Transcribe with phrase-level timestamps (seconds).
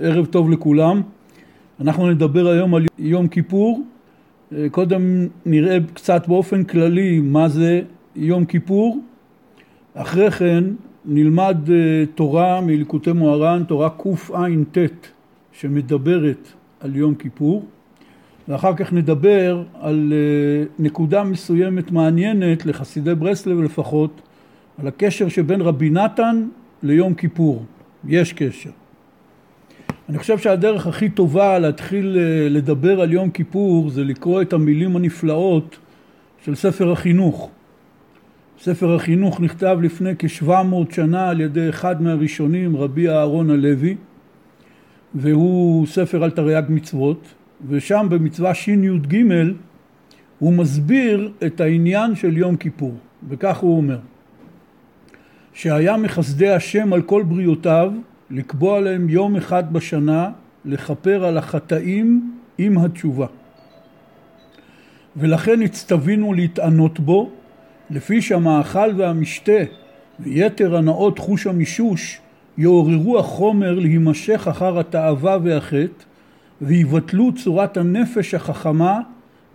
[0.00, 1.02] ערב טוב לכולם.
[1.80, 3.82] אנחנו נדבר היום על יום כיפור.
[4.70, 7.80] קודם נראה קצת באופן כללי מה זה
[8.16, 9.00] יום כיפור.
[9.94, 10.64] אחרי כן
[11.04, 14.78] נלמד אה, תורה מליקוטי מוהר"ן, תורה קע"ט,
[15.52, 16.48] שמדברת
[16.80, 17.64] על יום כיפור.
[18.48, 24.20] ואחר כך נדבר על אה, נקודה מסוימת מעניינת לחסידי ברסלב לפחות,
[24.78, 26.48] על הקשר שבין רבי נתן
[26.82, 27.64] ליום כיפור.
[28.08, 28.70] יש קשר.
[30.08, 34.96] אני חושב שהדרך הכי טובה להתחיל אה, לדבר על יום כיפור זה לקרוא את המילים
[34.96, 35.78] הנפלאות
[36.44, 37.50] של ספר החינוך.
[38.60, 43.96] ספר החינוך נכתב לפני כשבע מאות שנה על ידי אחד מהראשונים, רבי אהרון הלוי,
[45.14, 47.34] והוא ספר על תרי"ג מצוות,
[47.68, 49.16] ושם במצווה שי"ג
[50.38, 52.94] הוא מסביר את העניין של יום כיפור,
[53.28, 53.98] וכך הוא אומר:
[55.52, 57.92] שהיה מחסדי השם על כל בריאותיו
[58.30, 60.30] לקבוע להם יום אחד בשנה
[60.64, 63.26] לכפר על החטאים עם התשובה.
[65.16, 67.30] ולכן הצטווינו להתענות בו,
[67.90, 69.62] לפי שהמאכל והמשתה
[70.20, 72.20] ויתר הנאות חוש המישוש
[72.58, 76.04] יעוררו החומר להימשך אחר התאווה והחטא,
[76.62, 79.00] ויבטלו צורת הנפש החכמה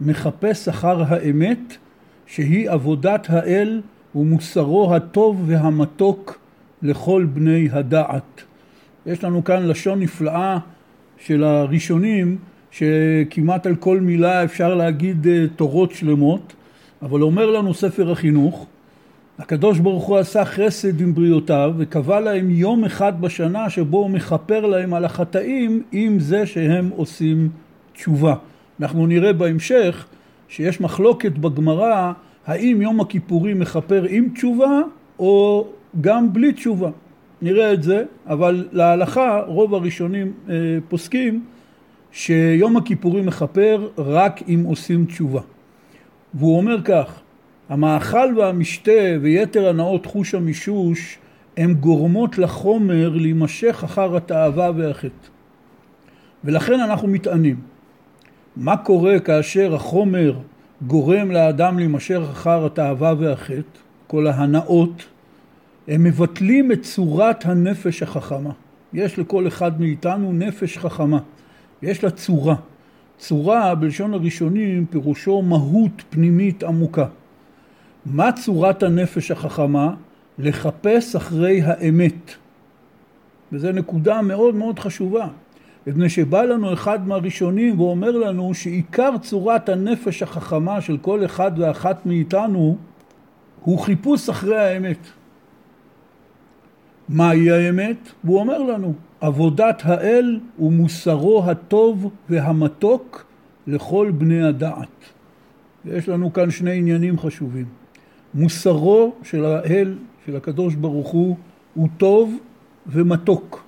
[0.02, 1.78] מחפש אחר האמת,
[2.26, 3.82] שהיא עבודת האל
[4.16, 6.40] ומוסרו הטוב והמתוק
[6.82, 8.44] לכל בני הדעת.
[9.06, 10.58] יש לנו כאן לשון נפלאה
[11.18, 12.38] של הראשונים
[12.72, 16.54] שכמעט על כל מילה אפשר להגיד אה, תורות שלמות
[17.02, 18.66] אבל אומר לנו ספר החינוך
[19.40, 24.66] הקדוש ברוך הוא עשה חסד עם בריאותיו וקבע להם יום אחד בשנה שבו הוא מכפר
[24.66, 27.50] להם על החטאים עם זה שהם עושים
[27.94, 28.36] תשובה.
[28.80, 30.06] אנחנו נראה בהמשך
[30.48, 32.12] שיש מחלוקת בגמרא
[32.46, 34.82] האם יום הכיפורים מכפר עם תשובה
[35.20, 35.68] או
[36.02, 36.90] גם בלי תשובה.
[37.42, 40.56] נראה את זה, אבל להלכה רוב הראשונים אה,
[40.90, 41.46] פוסקים
[42.12, 45.42] שיום הכיפורים מכפר רק אם עושים תשובה.
[46.34, 47.22] והוא אומר כך,
[47.70, 51.18] המאכל והמשתה ויתר הנאות חוש המישוש
[51.58, 55.28] הם גורמות לחומר להימשך אחר התאווה והחטא.
[56.44, 57.60] ולכן אנחנו מתענים.
[58.56, 60.34] מה קורה כאשר החומר
[60.88, 65.06] גורם לאדם להימשך אחר התאווה והחטא, כל ההנאות,
[65.88, 68.52] הם מבטלים את צורת הנפש החכמה.
[68.94, 71.20] יש לכל אחד מאיתנו נפש חכמה,
[71.82, 72.56] יש לה צורה.
[73.18, 77.06] צורה בלשון הראשונים פירושו מהות פנימית עמוקה.
[78.06, 79.94] מה צורת הנפש החכמה?
[80.40, 82.32] לחפש אחרי האמת.
[83.52, 85.28] וזו נקודה מאוד מאוד חשובה.
[85.88, 92.06] מפני שבא לנו אחד מהראשונים ואומר לנו שעיקר צורת הנפש החכמה של כל אחד ואחת
[92.06, 92.78] מאיתנו
[93.62, 94.98] הוא חיפוש אחרי האמת.
[97.12, 97.98] מהי האמת?
[98.24, 103.26] והוא אומר לנו, עבודת האל ומוסרו הטוב והמתוק
[103.68, 104.88] לכל בני הדעת.
[105.86, 107.66] ויש לנו כאן שני עניינים חשובים.
[108.34, 109.96] מוסרו של האל,
[110.26, 111.38] של הקדוש ברוך הוא,
[111.74, 112.38] הוא טוב
[112.88, 113.64] ומתוק.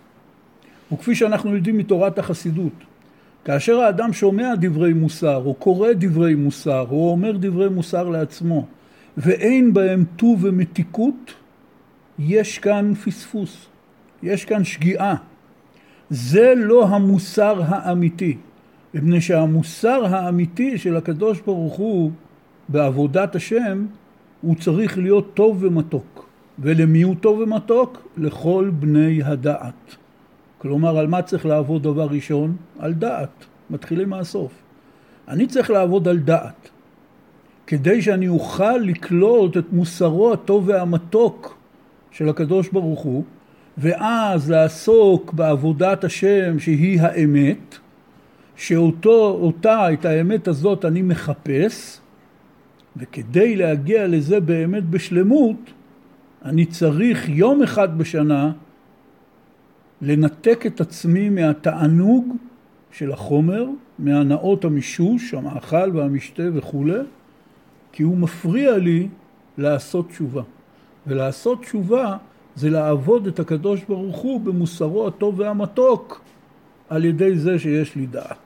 [0.92, 2.74] וכפי שאנחנו יודעים מתורת החסידות,
[3.46, 8.66] כאשר האדם שומע דברי מוסר, או קורא דברי מוסר, או אומר דברי מוסר לעצמו,
[9.18, 11.34] ואין בהם טוב ומתיקות,
[12.20, 13.66] יש כאן פספוס,
[14.24, 15.16] יש כאן שגיאה.
[16.10, 18.38] זה לא המוסר האמיתי,
[18.94, 22.12] מפני שהמוסר האמיתי של הקדוש ברוך הוא
[22.70, 23.86] בעבודת השם
[24.42, 26.30] הוא צריך להיות טוב ומתוק.
[26.60, 28.08] ולמי הוא טוב ומתוק?
[28.18, 29.96] לכל בני הדעת.
[30.58, 32.56] כלומר, על מה צריך לעבוד דבר ראשון?
[32.80, 33.46] על דעת.
[33.70, 34.52] מתחילים מהסוף.
[35.28, 36.70] אני צריך לעבוד על דעת.
[37.68, 41.58] כדי שאני אוכל לקלוט את מוסרו הטוב והמתוק
[42.14, 43.24] של הקדוש ברוך הוא,
[43.78, 47.78] ואז לעסוק בעבודת השם שהיא האמת,
[48.56, 52.00] שאותה, את האמת הזאת אני מחפש,
[52.98, 55.58] וכדי להגיע לזה באמת בשלמות,
[56.46, 58.52] אני צריך יום אחד בשנה
[60.02, 62.36] לנתק את עצמי מהתענוג
[62.92, 63.66] של החומר,
[64.00, 67.00] מהנאות המישוש, המאכל והמשתה וכולי,
[67.92, 69.08] כי הוא מפריע לי
[69.58, 70.42] לעשות תשובה.
[71.08, 72.18] ולעשות תשובה
[72.56, 76.22] זה לעבוד את הקדוש ברוך הוא במוסרו הטוב והמתוק
[76.90, 78.38] על ידי זה שיש לי דעת.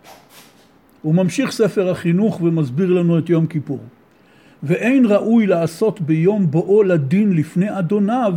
[1.01, 3.79] הוא ממשיך ספר החינוך ומסביר לנו את יום כיפור.
[4.63, 8.33] ואין ראוי לעשות ביום בואו לדין לפני אדוניו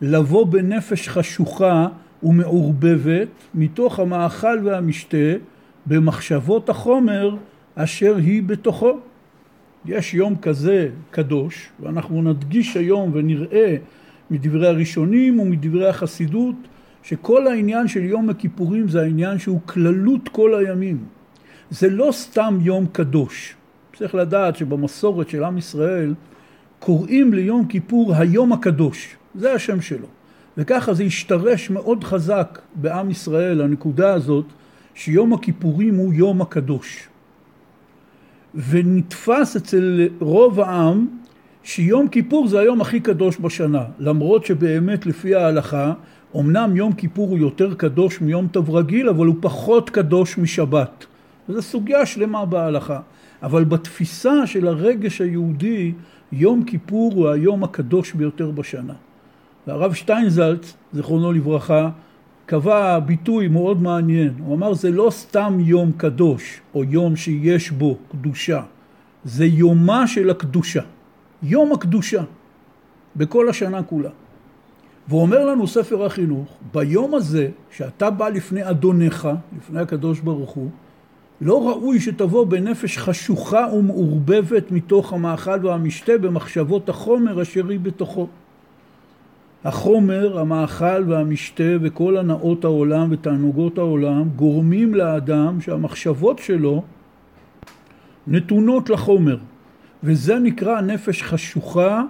[0.00, 1.88] לבוא בנפש חשוכה
[2.22, 5.32] ומעורבבת מתוך המאכל והמשתה
[5.86, 7.36] במחשבות החומר
[7.74, 8.98] אשר היא בתוכו.
[9.88, 13.76] יש יום כזה קדוש, ואנחנו נדגיש היום ונראה
[14.30, 16.54] מדברי הראשונים ומדברי החסידות,
[17.02, 20.98] שכל העניין של יום הכיפורים זה העניין שהוא כללות כל הימים.
[21.70, 23.54] זה לא סתם יום קדוש.
[23.96, 26.14] צריך לדעת שבמסורת של עם ישראל
[26.78, 29.16] קוראים ליום כיפור היום הקדוש.
[29.34, 30.06] זה השם שלו.
[30.56, 34.44] וככה זה השתרש מאוד חזק בעם ישראל, הנקודה הזאת,
[34.94, 37.07] שיום הכיפורים הוא יום הקדוש.
[38.70, 41.06] ונתפס אצל רוב העם
[41.62, 45.92] שיום כיפור זה היום הכי קדוש בשנה, למרות שבאמת לפי ההלכה,
[46.36, 51.06] אמנם יום כיפור הוא יותר קדוש מיום טוב רגיל, אבל הוא פחות קדוש משבת.
[51.48, 53.00] וזו סוגיה שלמה בהלכה.
[53.42, 55.92] אבל בתפיסה של הרגש היהודי,
[56.32, 58.94] יום כיפור הוא היום הקדוש ביותר בשנה.
[59.66, 61.90] והרב שטיינזלץ, זיכרונו לברכה,
[62.48, 64.34] קבע ביטוי מאוד מעניין.
[64.38, 68.62] הוא אמר זה לא סתם יום קדוש או יום שיש בו קדושה,
[69.24, 70.82] זה יומה של הקדושה.
[71.42, 72.22] יום הקדושה
[73.16, 74.10] בכל השנה כולה.
[75.08, 79.28] והוא אומר לנו ספר החינוך, ביום הזה שאתה בא לפני אדונך,
[79.58, 80.70] לפני הקדוש ברוך הוא,
[81.40, 88.28] לא ראוי שתבוא בנפש חשוכה ומעורבבת מתוך המאכל והמשתה במחשבות החומר אשר היא בתוכו.
[89.64, 96.82] החומר, המאכל והמשתה וכל הנאות העולם ותענוגות העולם גורמים לאדם שהמחשבות שלו
[98.26, 99.38] נתונות לחומר,
[100.02, 102.02] וזה נקרא נפש חשוכה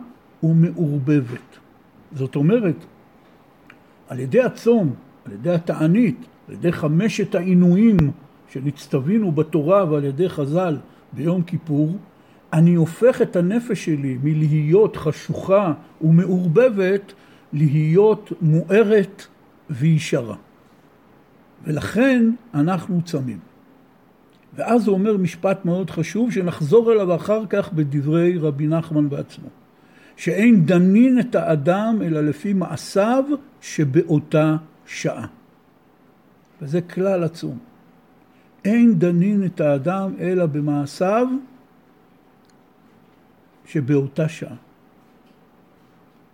[0.43, 1.59] ומעורבבת.
[2.13, 2.77] זאת אומרת,
[4.09, 7.97] על ידי הצום, על ידי התענית, על ידי חמשת העינויים
[8.53, 10.77] שנצטווינו בתורה ועל ידי חז"ל
[11.13, 11.97] ביום כיפור,
[12.53, 17.13] אני הופך את הנפש שלי מלהיות חשוכה ומעורבבת
[17.53, 19.27] להיות מוארת
[19.71, 20.37] וישרה.
[21.65, 23.39] ולכן אנחנו צמים.
[24.55, 29.49] ואז הוא אומר משפט מאוד חשוב שנחזור אליו אחר כך בדברי רבי נחמן בעצמו.
[30.17, 33.25] שאין דנין את האדם אלא לפי מעשיו
[33.61, 34.57] שבאותה
[34.87, 35.27] שעה.
[36.63, 37.59] וזה כלל עצום.
[38.65, 41.27] אין דנין את האדם אלא במעשיו
[43.67, 44.57] שבאותה שעה.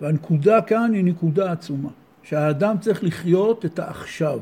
[0.00, 1.88] והנקודה כאן היא נקודה עצומה,
[2.22, 4.40] שהאדם צריך לחיות את העכשיו.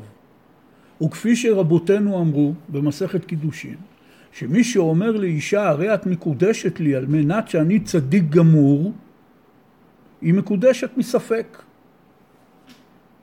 [1.02, 3.76] וכפי שרבותינו אמרו במסכת קידושין,
[4.32, 8.92] שמי שאומר לאישה הרי את מקודשת לי על מנת שאני צדיק גמור,
[10.20, 11.62] היא מקודשת מספק.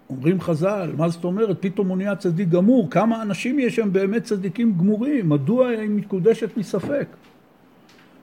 [0.10, 1.58] אומרים חז"ל, מה זאת אומרת?
[1.60, 2.90] פתאום הוא נהיה צדיק גמור.
[2.90, 5.30] כמה אנשים יש שם באמת צדיקים גמורים?
[5.30, 7.08] מדוע היא מקודשת מספק?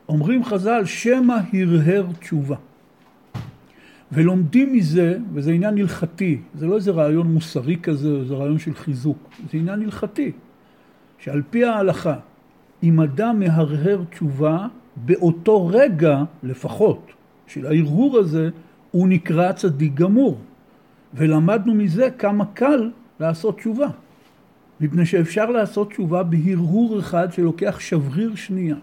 [0.09, 2.57] אומרים חז"ל, שמא הרהר תשובה.
[4.13, 9.19] ולומדים מזה, וזה עניין הלכתי, זה לא איזה רעיון מוסרי כזה, זה רעיון של חיזוק,
[9.53, 10.33] זה עניין הלכתי,
[11.19, 12.17] שעל פי ההלכה,
[12.83, 14.67] אם אדם מהרהר תשובה,
[14.97, 17.13] באותו רגע לפחות,
[17.47, 18.51] של ההרהור הזה,
[18.91, 20.39] הוא נקרא צדיק גמור.
[21.15, 23.89] ולמדנו מזה כמה קל לעשות תשובה.
[24.81, 28.77] מפני שאפשר לעשות תשובה בהרהור אחד שלוקח שבריר שנייה.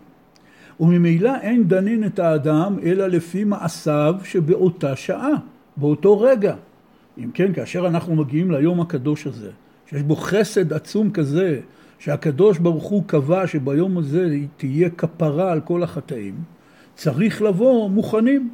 [0.80, 5.34] וממילא אין דנין את האדם אלא לפי מעשיו שבאותה שעה,
[5.78, 6.56] באותו רגע.
[7.18, 9.50] אם כן, כאשר אנחנו מגיעים ליום הקדוש הזה,
[9.90, 11.60] שיש בו חסד עצום כזה,
[12.00, 16.36] שהקדוש ברוך הוא קבע שביום הזה תהיה כפרה על כל החטאים,
[16.96, 18.50] צריך לבוא מוכנים.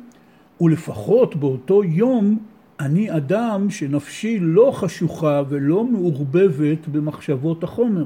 [0.61, 2.39] ולפחות באותו יום
[2.79, 8.05] אני אדם שנפשי לא חשוכה ולא מעורבבת במחשבות החומר,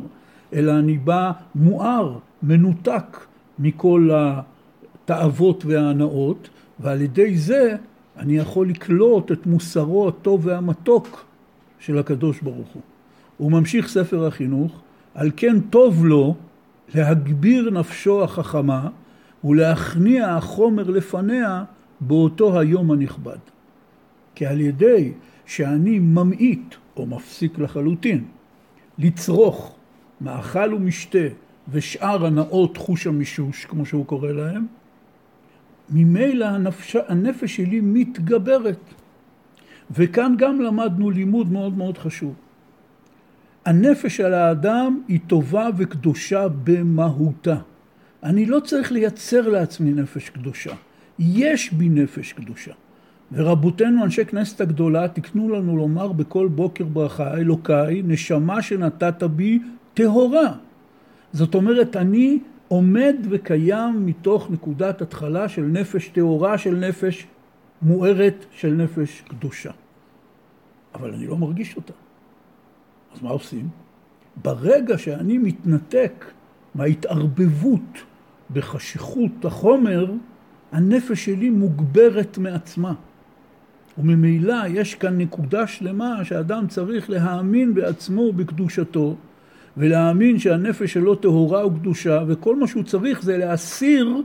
[0.53, 3.17] אלא אני בא מואר, מנותק,
[3.59, 7.75] מכל התאוות וההנאות, ועל ידי זה
[8.17, 11.25] אני יכול לקלוט את מוסרו הטוב והמתוק
[11.79, 12.81] של הקדוש ברוך הוא.
[13.37, 14.81] הוא ממשיך ספר החינוך,
[15.15, 16.35] על כן טוב לו
[16.95, 18.89] להגביר נפשו החכמה
[19.43, 21.63] ולהכניע החומר לפניה
[22.01, 23.37] באותו היום הנכבד.
[24.35, 25.11] כי על ידי
[25.45, 28.23] שאני ממעיט או מפסיק לחלוטין
[28.97, 29.75] לצרוך
[30.21, 31.27] מאכל ומשתה
[31.71, 34.65] ושאר הנאות חוש המישוש, כמו שהוא קורא להם,
[35.89, 38.79] ממילא הנפש, הנפש שלי מתגברת.
[39.91, 42.33] וכאן גם למדנו לימוד מאוד מאוד חשוב.
[43.65, 47.57] הנפש של האדם היא טובה וקדושה במהותה.
[48.23, 50.73] אני לא צריך לייצר לעצמי נפש קדושה.
[51.19, 52.71] יש בי נפש קדושה.
[53.31, 59.59] ורבותינו אנשי כנסת הגדולה תקנו לנו לומר בכל בוקר ברכה אלוקיי נשמה שנתת בי
[59.93, 60.53] טהורה
[61.33, 67.27] זאת אומרת, אני עומד וקיים מתוך נקודת התחלה של נפש טהורה, של נפש
[67.81, 69.71] מוארת, של נפש קדושה.
[70.95, 71.93] אבל אני לא מרגיש אותה.
[73.15, 73.69] אז מה עושים?
[74.43, 76.25] ברגע שאני מתנתק
[76.75, 78.03] מההתערבבות
[78.53, 80.11] בחשיכות החומר,
[80.71, 82.93] הנפש שלי מוגברת מעצמה.
[83.97, 89.15] וממילא יש כאן נקודה שלמה שאדם צריך להאמין בעצמו בקדושתו
[89.77, 94.21] ולהאמין שהנפש שלו טהורה וקדושה וכל מה שהוא צריך זה להסיר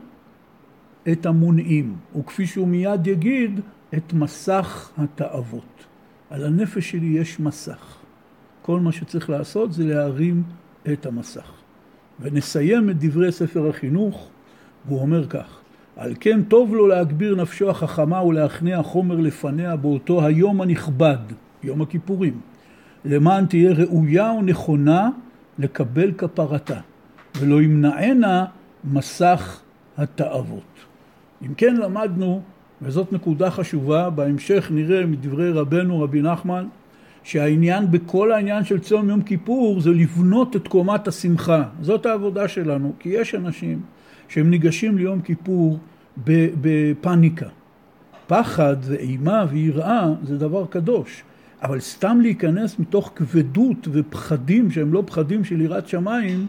[1.13, 3.61] את המונעים וכפי שהוא מיד יגיד
[3.95, 5.85] את מסך התאוות.
[6.31, 7.97] על הנפש שלי יש מסך.
[8.63, 10.43] כל מה שצריך לעשות זה להרים
[10.93, 11.51] את המסך.
[12.21, 14.29] ונסיים את דברי ספר החינוך,
[14.87, 15.61] והוא אומר כך:
[15.97, 21.19] על כן טוב לו להגביר נפשו החכמה ולהכניע חומר לפניה באותו היום הנכבד,
[21.63, 22.41] יום הכיפורים,
[23.05, 25.11] למען תהיה ראויה ונכונה
[25.59, 26.81] לקבל כפרתה,
[27.41, 28.45] ולא ימנענה
[28.85, 29.61] מסך
[29.99, 30.63] התאוות.
[31.47, 32.43] אם כן למדנו,
[32.83, 36.67] וזאת נקודה חשובה, בהמשך נראה מדברי רבנו רבי נחמן,
[37.23, 41.63] שהעניין בכל העניין של צום יום כיפור זה לבנות את קומת השמחה.
[41.81, 43.81] זאת העבודה שלנו, כי יש אנשים
[44.29, 45.79] שהם ניגשים ליום כיפור
[46.61, 47.49] בפניקה.
[48.27, 51.23] פחד ואימה ויראה זה דבר קדוש,
[51.63, 56.47] אבל סתם להיכנס מתוך כבדות ופחדים שהם לא פחדים של יראת שמיים,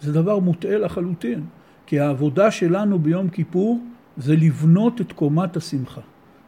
[0.00, 1.44] זה דבר מוטעה לחלוטין.
[1.86, 3.80] כי העבודה שלנו ביום כיפור
[4.16, 6.00] זה לבנות את קומת השמחה.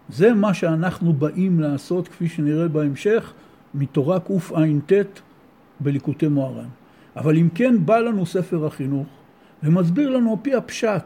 [0.09, 3.33] זה מה שאנחנו באים לעשות, כפי שנראה בהמשך,
[3.75, 5.21] מתורה קע"ט
[5.81, 6.69] בליקוטי מוהר"ן.
[7.17, 9.07] אבל אם כן בא לנו ספר החינוך
[9.63, 11.05] ומסביר לנו על פי הפשט.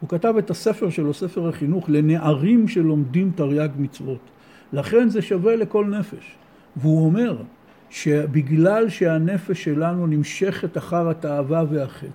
[0.00, 4.20] הוא כתב את הספר שלו, ספר החינוך, לנערים שלומדים תרי"ג מצוות.
[4.72, 6.36] לכן זה שווה לכל נפש.
[6.76, 7.36] והוא אומר
[7.90, 12.06] שבגלל שהנפש שלנו נמשכת אחר התאווה והחטא,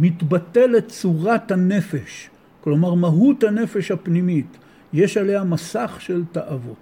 [0.00, 4.56] מתבטלת צורת הנפש, כלומר מהות הנפש הפנימית,
[4.92, 6.76] יש עליה מסך של תאוות.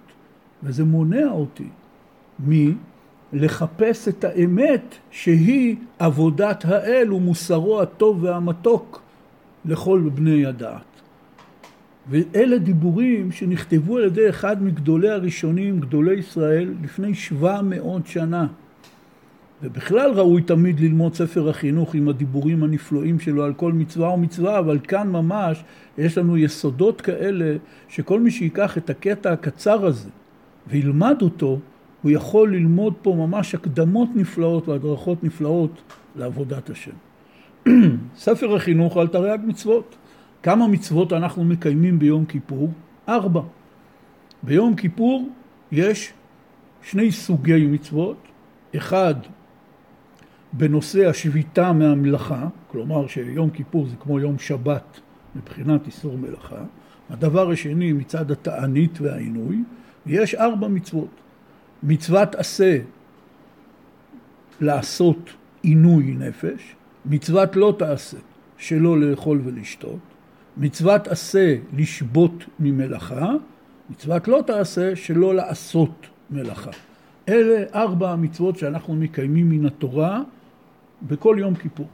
[0.63, 1.67] וזה מונע אותי
[2.39, 9.01] מלחפש את האמת שהיא עבודת האל ומוסרו הטוב והמתוק
[9.65, 10.94] לכל בני הדעת.
[12.09, 18.47] ואלה דיבורים שנכתבו על ידי אחד מגדולי הראשונים, גדולי ישראל, לפני 700 שנה.
[19.63, 24.79] ובכלל ראוי תמיד ללמוד ספר החינוך עם הדיבורים הנפלאים שלו על כל מצווה ומצווה, אבל
[24.79, 25.63] כאן ממש
[25.97, 27.57] יש לנו יסודות כאלה
[27.87, 30.09] שכל מי שיקח את הקטע הקצר הזה
[30.67, 31.59] וילמד אותו,
[32.01, 35.81] הוא יכול ללמוד פה ממש הקדמות נפלאות והדרכות נפלאות
[36.15, 36.91] לעבודת השם.
[38.15, 39.95] ספר החינוך על תרי"ג מצוות.
[40.45, 42.71] כמה מצוות אנחנו מקיימים ביום כיפור?
[43.09, 43.41] ארבע.
[44.43, 45.29] ביום כיפור
[45.71, 46.13] יש
[46.81, 48.17] שני סוגי מצוות,
[48.75, 49.15] אחד
[50.53, 54.99] בנושא השביתה מהמלאכה, כלומר שיום כיפור זה כמו יום שבת
[55.35, 56.63] מבחינת איסור מלאכה,
[57.09, 59.63] הדבר השני מצד התענית והעינוי,
[60.05, 61.21] ויש ארבע מצוות.
[61.83, 62.77] מצוות עשה
[64.61, 65.29] לעשות
[65.61, 66.75] עינוי נפש,
[67.05, 68.17] מצוות לא תעשה
[68.57, 70.14] שלא לאכול ולשתות,
[70.57, 73.33] מצוות עשה לשבות ממלאכה,
[73.89, 76.71] מצוות לא תעשה שלא לעשות מלאכה.
[77.29, 80.21] אלה ארבע המצוות שאנחנו מקיימים מן התורה
[81.01, 81.87] בכל יום כיפור.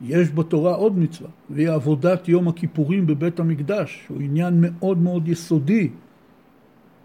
[0.00, 5.90] יש בתורה עוד מצווה, והיא עבודת יום הכיפורים בבית המקדש, הוא עניין מאוד מאוד יסודי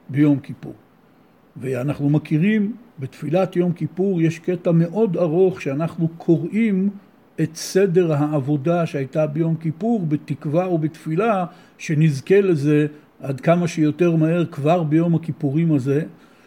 [0.10, 0.74] ביום כיפור.
[1.58, 6.90] ואנחנו מכירים בתפילת יום כיפור יש קטע מאוד ארוך שאנחנו קוראים
[7.42, 11.46] את סדר העבודה שהייתה ביום כיפור בתקווה ובתפילה
[11.78, 12.88] שנזכה לזה
[13.22, 16.04] עד כמה שיותר מהר כבר ביום הכיפורים הזה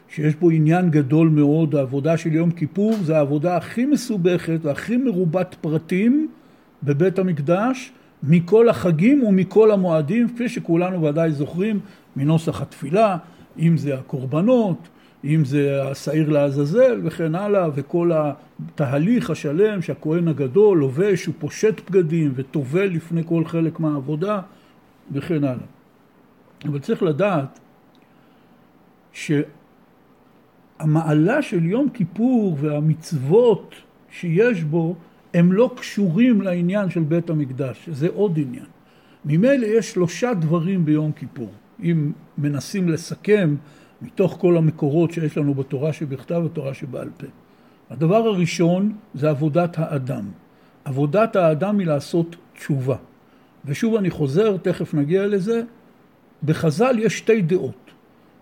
[0.08, 5.56] שיש בו עניין גדול מאוד, העבודה של יום כיפור זה העבודה הכי מסובכת והכי מרובת
[5.60, 6.28] פרטים
[6.82, 11.80] בבית המקדש מכל החגים ומכל המועדים, כפי שכולנו ודאי זוכרים
[12.16, 13.16] מנוסח התפילה,
[13.58, 14.88] אם זה הקורבנות,
[15.24, 22.32] אם זה השעיר לעזאזל וכן הלאה, וכל התהליך השלם שהכהן הגדול לובש, הוא פושט בגדים
[22.36, 24.40] וטובל לפני כל חלק מהעבודה
[25.12, 25.66] וכן הלאה.
[26.64, 27.60] אבל צריך לדעת
[29.12, 29.52] שהמעלה
[31.42, 33.74] של יום כיפור והמצוות
[34.10, 34.96] שיש בו
[35.34, 38.64] הם לא קשורים לעניין של בית המקדש, זה עוד עניין.
[39.24, 41.50] ממילא יש שלושה דברים ביום כיפור.
[41.82, 43.54] אם מנסים לסכם
[44.02, 47.26] מתוך כל המקורות שיש לנו בתורה שבכתב ובתורה שבעל פה.
[47.90, 50.24] הדבר הראשון זה עבודת האדם.
[50.84, 52.96] עבודת האדם היא לעשות תשובה.
[53.64, 55.62] ושוב אני חוזר, תכף נגיע לזה.
[56.44, 57.90] בחז"ל יש שתי דעות.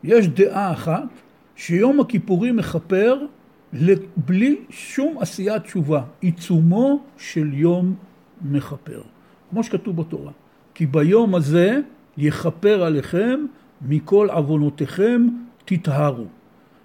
[0.04, 1.08] יש דעה אחת
[1.56, 3.18] שיום הכיפורים מכפר
[4.16, 6.02] בלי שום עשיית תשובה.
[6.20, 7.94] עיצומו של יום
[8.42, 9.02] מכפר.
[9.50, 10.32] כמו שכתוב בתורה.
[10.74, 11.80] כי ביום הזה
[12.16, 13.40] יכפר עליכם
[13.88, 15.28] מכל עוונותיכם
[15.64, 16.24] תטהרו.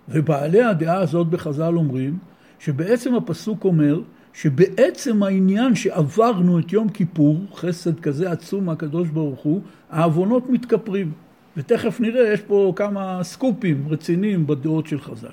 [0.10, 2.18] ובעלי הדעה הזאת בחז"ל אומרים
[2.60, 4.02] שבעצם הפסוק אומר
[4.34, 11.12] שבעצם העניין שעברנו את יום כיפור, חסד כזה עצום מהקדוש ברוך הוא, העוונות מתכפרים.
[11.58, 15.28] ותכף נראה, יש פה כמה סקופים רציניים בדעות של חז"ל.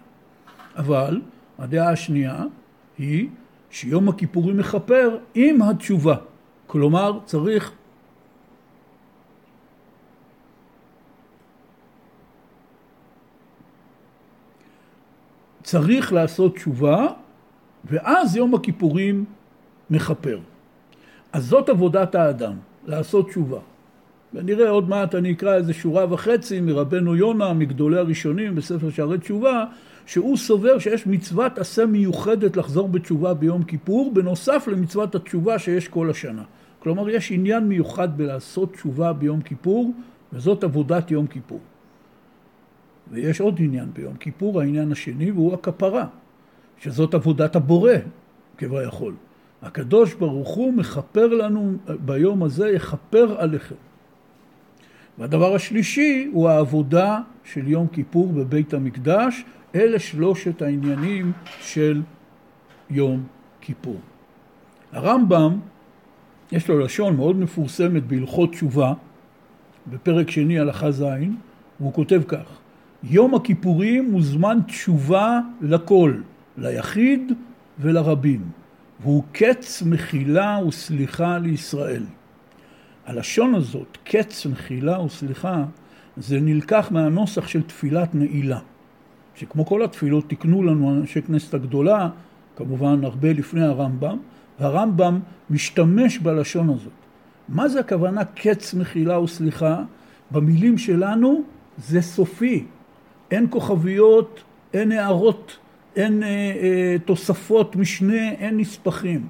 [0.76, 1.20] אבל
[1.58, 2.44] הדעה השנייה
[2.98, 3.28] היא
[3.70, 6.16] שיום הכיפורים מכפר עם התשובה.
[6.66, 7.72] כלומר, צריך
[15.66, 17.06] צריך לעשות תשובה,
[17.84, 19.24] ואז יום הכיפורים
[19.90, 20.38] מכפר.
[21.32, 22.52] אז זאת עבודת האדם,
[22.86, 23.58] לעשות תשובה.
[24.34, 29.64] ונראה עוד מעט אני אקרא איזה שורה וחצי מרבנו יונה, מגדולי הראשונים בספר שערי תשובה,
[30.06, 36.10] שהוא סובר שיש מצוות עשה מיוחדת לחזור בתשובה ביום כיפור, בנוסף למצוות התשובה שיש כל
[36.10, 36.42] השנה.
[36.78, 39.92] כלומר, יש עניין מיוחד בלעשות תשובה ביום כיפור,
[40.32, 41.60] וזאת עבודת יום כיפור.
[43.10, 46.06] ויש עוד עניין ביום כיפור, העניין השני, והוא הכפרה,
[46.78, 47.92] שזאת עבודת הבורא,
[48.58, 49.14] כביכול.
[49.62, 53.74] הקדוש ברוך הוא מכפר לנו ביום הזה, יכפר עליכם.
[55.18, 59.44] והדבר השלישי הוא העבודה של יום כיפור בבית המקדש.
[59.74, 62.02] אלה שלושת העניינים של
[62.90, 63.26] יום
[63.60, 64.00] כיפור.
[64.92, 65.58] הרמב"ם,
[66.52, 68.92] יש לו לשון מאוד מפורסמת בהלכות תשובה,
[69.86, 71.04] בפרק שני הלכה ז',
[71.80, 72.58] והוא כותב כך:
[73.10, 76.14] יום הכיפורים הוא זמן תשובה לכל,
[76.58, 77.32] ליחיד
[77.78, 78.40] ולרבים,
[79.00, 82.02] והוא קץ מחילה וסליחה לישראל.
[83.06, 85.64] הלשון הזאת, קץ מחילה וסליחה,
[86.16, 88.58] זה נלקח מהנוסח של תפילת נעילה.
[89.34, 92.08] שכמו כל התפילות תיקנו לנו אנשי כנסת הגדולה,
[92.56, 94.18] כמובן הרבה לפני הרמב"ם,
[94.60, 95.20] והרמב"ם
[95.50, 96.92] משתמש בלשון הזאת.
[97.48, 99.82] מה זה הכוונה קץ מחילה וסליחה?
[100.30, 101.42] במילים שלנו
[101.78, 102.64] זה סופי.
[103.30, 104.42] אין כוכביות,
[104.74, 105.56] אין הערות,
[105.96, 109.26] אין אה, אה, תוספות משנה, אין נספחים.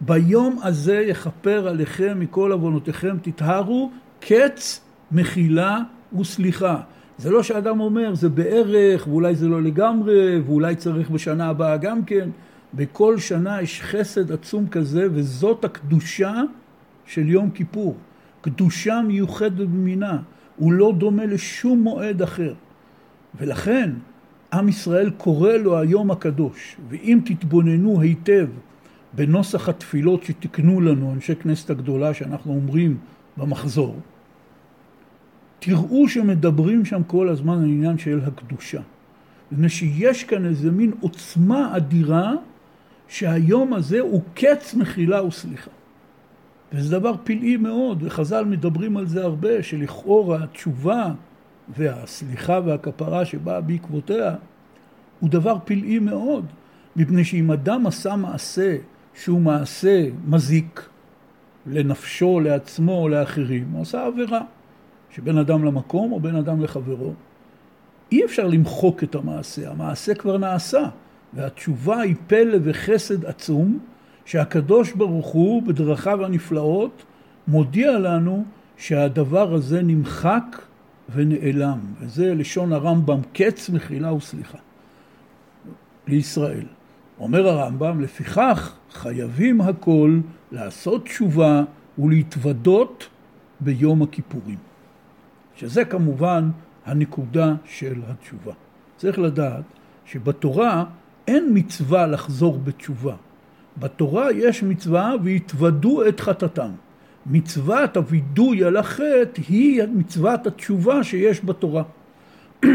[0.00, 3.90] ביום הזה יכפר עליכם מכל עוונותיכם תטהרו,
[4.20, 4.80] קץ
[5.12, 5.78] מחילה
[6.18, 6.80] וסליחה.
[7.18, 12.04] זה לא שאדם אומר זה בערך ואולי זה לא לגמרי ואולי צריך בשנה הבאה גם
[12.04, 12.30] כן.
[12.74, 16.42] בכל שנה יש חסד עצום כזה וזאת הקדושה
[17.06, 17.96] של יום כיפור.
[18.40, 20.18] קדושה מיוחדת במינה.
[20.56, 22.54] הוא לא דומה לשום מועד אחר.
[23.40, 23.90] ולכן
[24.52, 26.76] עם ישראל קורא לו היום הקדוש.
[26.88, 28.48] ואם תתבוננו היטב
[29.12, 32.96] בנוסח התפילות שתיקנו לנו אנשי כנסת הגדולה שאנחנו אומרים
[33.36, 33.96] במחזור,
[35.58, 38.80] תראו שמדברים שם כל הזמן על עניין של הקדושה.
[39.52, 42.32] מפני שיש כאן איזה מין עוצמה אדירה
[43.08, 45.70] שהיום הזה הוא קץ מחילה וסליחה.
[46.72, 51.12] וזה דבר פלאי מאוד, וחז"ל מדברים על זה הרבה, שלכאורה התשובה
[51.76, 54.34] והסליחה והכפרה שבאה בעקבותיה
[55.20, 56.46] הוא דבר פלאי מאוד,
[56.96, 58.76] מפני שאם אדם עשה מעשה
[59.14, 60.88] שהוא מעשה מזיק
[61.66, 64.40] לנפשו, לעצמו או לאחרים, הוא עשה עבירה.
[65.10, 67.12] שבין אדם למקום או בין אדם לחברו.
[68.12, 70.88] אי אפשר למחוק את המעשה, המעשה כבר נעשה,
[71.34, 73.78] והתשובה היא פלא וחסד עצום,
[74.24, 77.04] שהקדוש ברוך הוא בדרכיו הנפלאות
[77.48, 78.44] מודיע לנו
[78.76, 80.62] שהדבר הזה נמחק
[81.14, 84.58] ונעלם, וזה לשון הרמב"ם, קץ מחילה וסליחה
[86.06, 86.66] לישראל.
[87.18, 90.20] אומר הרמב"ם, לפיכך חייבים הכל
[90.52, 91.62] לעשות תשובה
[91.98, 93.08] ולהתוודות
[93.60, 94.58] ביום הכיפורים.
[95.56, 96.50] שזה כמובן
[96.86, 98.52] הנקודה של התשובה.
[98.96, 99.64] צריך לדעת
[100.04, 100.84] שבתורה
[101.26, 103.14] אין מצווה לחזור בתשובה.
[103.76, 106.70] בתורה יש מצווה והתוודו את חטאתם.
[107.30, 111.82] מצוות הווידוי על החטא היא מצוות התשובה שיש בתורה.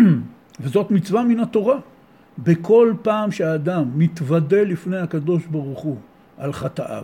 [0.62, 1.80] וזאת מצווה מן התורה.
[2.38, 5.98] בכל פעם שהאדם מתוודה לפני הקדוש ברוך הוא
[6.38, 7.04] על חטאיו,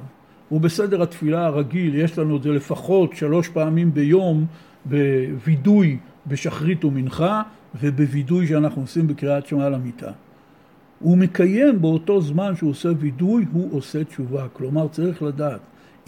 [0.51, 4.45] ובסדר התפילה הרגיל יש לנו את זה לפחות שלוש פעמים ביום
[4.85, 7.41] בווידוי בשחרית ומנחה
[7.81, 10.11] ובווידוי שאנחנו עושים בקריאת שמע למיטה.
[10.99, 14.47] הוא מקיים באותו זמן שהוא עושה וידוי, הוא עושה תשובה.
[14.53, 15.59] כלומר, צריך לדעת,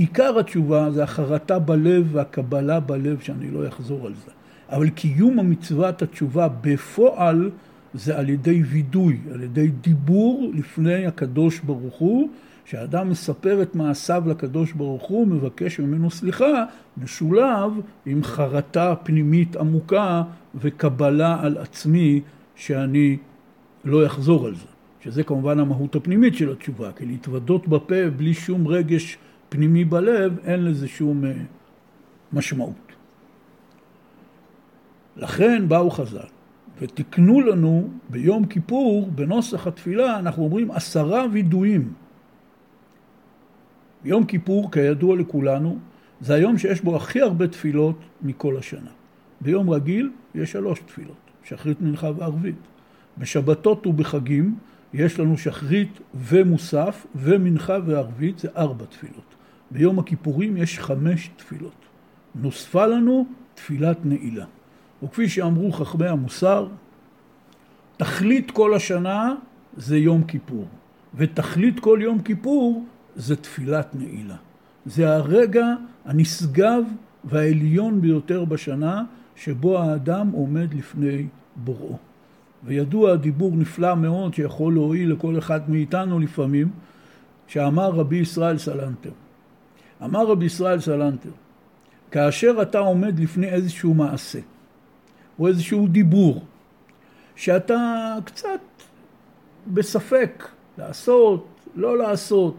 [0.01, 4.31] עיקר התשובה זה החרטה בלב והקבלה בלב, שאני לא אחזור על זה.
[4.69, 7.49] אבל קיום המצוות התשובה בפועל
[7.93, 12.29] זה על ידי וידוי, על ידי דיבור לפני הקדוש ברוך הוא,
[12.65, 16.65] כשאדם מספר את מעשיו לקדוש ברוך הוא, מבקש ממנו סליחה,
[16.97, 17.71] משולב
[18.05, 20.23] עם חרטה פנימית עמוקה
[20.55, 22.21] וקבלה על עצמי
[22.55, 23.17] שאני
[23.85, 24.65] לא אחזור על זה.
[25.03, 29.17] שזה כמובן המהות הפנימית של התשובה, כי להתוודות בפה בלי שום רגש
[29.51, 31.31] פנימי בלב, אין לזה שום אה,
[32.33, 32.91] משמעות.
[35.15, 36.27] לכן באו חז"ל
[36.81, 41.93] ותיקנו לנו ביום כיפור, בנוסח התפילה, אנחנו אומרים עשרה וידויים.
[44.05, 45.79] יום כיפור, כידוע לכולנו,
[46.21, 48.91] זה היום שיש בו הכי הרבה תפילות מכל השנה.
[49.41, 52.55] ביום רגיל יש שלוש תפילות, שחרית, מנחה וערבית.
[53.17, 54.55] בשבתות ובחגים
[54.93, 59.40] יש לנו שחרית ומוסף ומנחה וערבית, זה ארבע תפילות.
[59.71, 61.75] ביום הכיפורים יש חמש תפילות.
[62.35, 64.45] נוספה לנו תפילת נעילה.
[65.03, 66.67] וכפי שאמרו חכמי המוסר,
[67.97, 69.35] תכלית כל השנה
[69.77, 70.67] זה יום כיפור,
[71.15, 74.35] ותכלית כל יום כיפור זה תפילת נעילה.
[74.85, 75.65] זה הרגע
[76.05, 76.83] הנשגב
[77.23, 79.03] והעליון ביותר בשנה,
[79.35, 81.97] שבו האדם עומד לפני בוראו.
[82.63, 86.69] וידוע דיבור נפלא מאוד שיכול להועיל לכל אחד מאיתנו לפעמים,
[87.47, 89.11] שאמר רבי ישראל סלנטר.
[90.03, 91.29] אמר רבי ישראל סלנטר,
[92.11, 94.39] כאשר אתה עומד לפני איזשהו מעשה,
[95.39, 96.43] או איזשהו דיבור,
[97.35, 98.59] שאתה קצת
[99.67, 102.57] בספק לעשות, לא לעשות,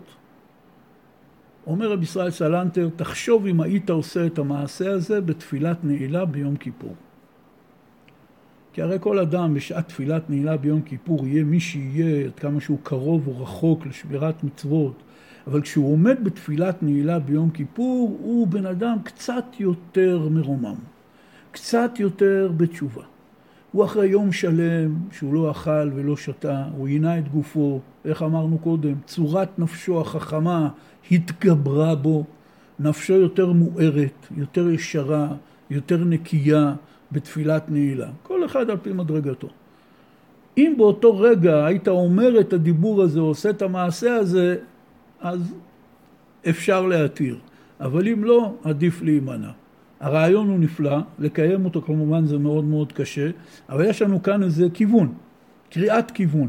[1.66, 6.94] אומר רבי ישראל סלנטר, תחשוב אם היית עושה את המעשה הזה בתפילת נעילה ביום כיפור.
[8.72, 12.78] כי הרי כל אדם בשעת תפילת נעילה ביום כיפור יהיה מי שיהיה, עד כמה שהוא
[12.82, 15.02] קרוב או רחוק לשמירת מצוות,
[15.46, 20.74] אבל כשהוא עומד בתפילת נעילה ביום כיפור, הוא בן אדם קצת יותר מרומם,
[21.52, 23.02] קצת יותר בתשובה.
[23.72, 28.58] הוא אחרי יום שלם שהוא לא אכל ולא שתה, הוא עינה את גופו, איך אמרנו
[28.58, 30.68] קודם, צורת נפשו החכמה
[31.10, 32.24] התגברה בו,
[32.80, 35.28] נפשו יותר מוארת, יותר ישרה,
[35.70, 36.74] יותר נקייה
[37.12, 38.08] בתפילת נעילה.
[38.22, 39.48] כל אחד על פי מדרגתו.
[40.58, 44.56] אם באותו רגע היית אומר את הדיבור הזה, עושה את המעשה הזה,
[45.22, 45.54] אז
[46.48, 47.38] אפשר להתיר.
[47.80, 49.50] אבל אם לא, עדיף להימנע.
[50.00, 53.30] הרעיון הוא נפלא, לקיים אותו כמובן זה מאוד מאוד קשה,
[53.68, 55.12] אבל יש לנו כאן איזה כיוון,
[55.70, 56.48] קריאת כיוון.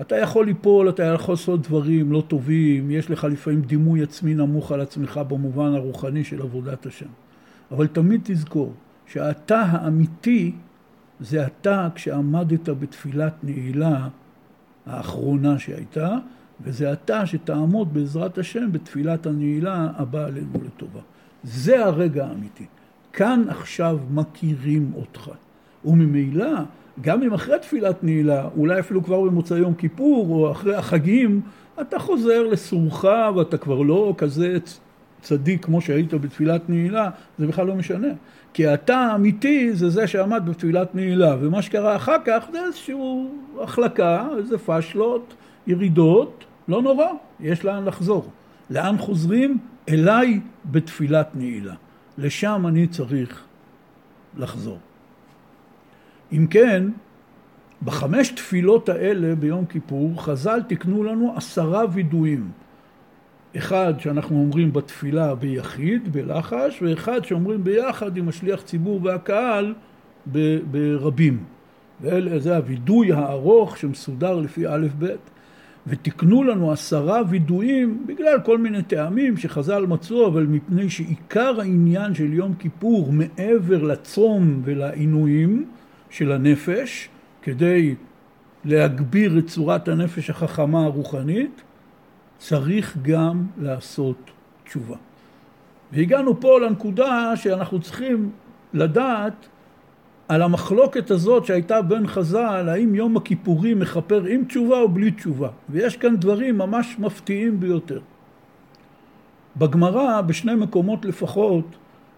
[0.00, 4.72] אתה יכול ליפול, אתה יכול לעשות דברים לא טובים, יש לך לפעמים דימוי עצמי נמוך
[4.72, 7.06] על עצמך במובן הרוחני של עבודת השם.
[7.70, 8.72] אבל תמיד תזכור
[9.06, 10.52] שאתה האמיתי
[11.20, 14.08] זה אתה כשעמדת בתפילת נעילה
[14.86, 16.18] האחרונה שהייתה,
[16.60, 21.00] וזה אתה שתעמוד בעזרת השם בתפילת הנעילה הבאה עלינו לטובה.
[21.42, 22.64] זה הרגע האמיתי.
[23.12, 25.30] כאן עכשיו מכירים אותך.
[25.84, 26.52] וממילא,
[27.00, 31.40] גם אם אחרי תפילת נעילה, אולי אפילו כבר במוצאי יום כיפור, או אחרי החגים,
[31.80, 33.04] אתה חוזר לסורך
[33.36, 34.58] ואתה כבר לא כזה
[35.20, 38.08] צדיק כמו שהיית בתפילת נעילה, זה בכלל לא משנה.
[38.52, 42.94] כי אתה האמיתי זה זה שעמד בתפילת נעילה, ומה שקרה אחר כך זה איזושהי
[43.60, 45.34] החלקה, איזה פשלות,
[45.66, 47.06] ירידות, לא נורא,
[47.40, 48.30] יש לאן לחזור.
[48.70, 49.58] לאן חוזרים?
[49.88, 51.74] אליי בתפילת נעילה.
[52.18, 53.44] לשם אני צריך
[54.36, 54.78] לחזור.
[56.32, 56.84] אם כן,
[57.82, 62.50] בחמש תפילות האלה ביום כיפור, חז"ל תיקנו לנו עשרה וידויים.
[63.56, 69.74] אחד שאנחנו אומרים בתפילה ביחיד, בלחש, ואחד שאומרים ביחד עם השליח ציבור והקהל
[70.70, 71.44] ברבים.
[72.00, 75.06] וזה הווידוי הארוך שמסודר לפי א' ב'.
[75.86, 82.32] ותיקנו לנו עשרה וידויים בגלל כל מיני טעמים שחז"ל מצאו, אבל מפני שעיקר העניין של
[82.32, 85.68] יום כיפור מעבר לצום ולעינויים
[86.10, 87.08] של הנפש,
[87.42, 87.94] כדי
[88.64, 91.62] להגביר את צורת הנפש החכמה הרוחנית,
[92.38, 94.30] צריך גם לעשות
[94.64, 94.96] תשובה.
[95.92, 98.30] והגענו פה לנקודה שאנחנו צריכים
[98.74, 99.48] לדעת
[100.28, 105.48] על המחלוקת הזאת שהייתה בין חז"ל, האם יום הכיפורים מכפר עם תשובה או בלי תשובה.
[105.68, 108.00] ויש כאן דברים ממש מפתיעים ביותר.
[109.56, 111.64] בגמרא, בשני מקומות לפחות,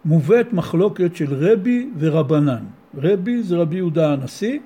[0.04, 2.64] מובאת מחלוקת של רבי ורבנן.
[2.94, 4.58] רבי זה רבי יהודה הנשיא,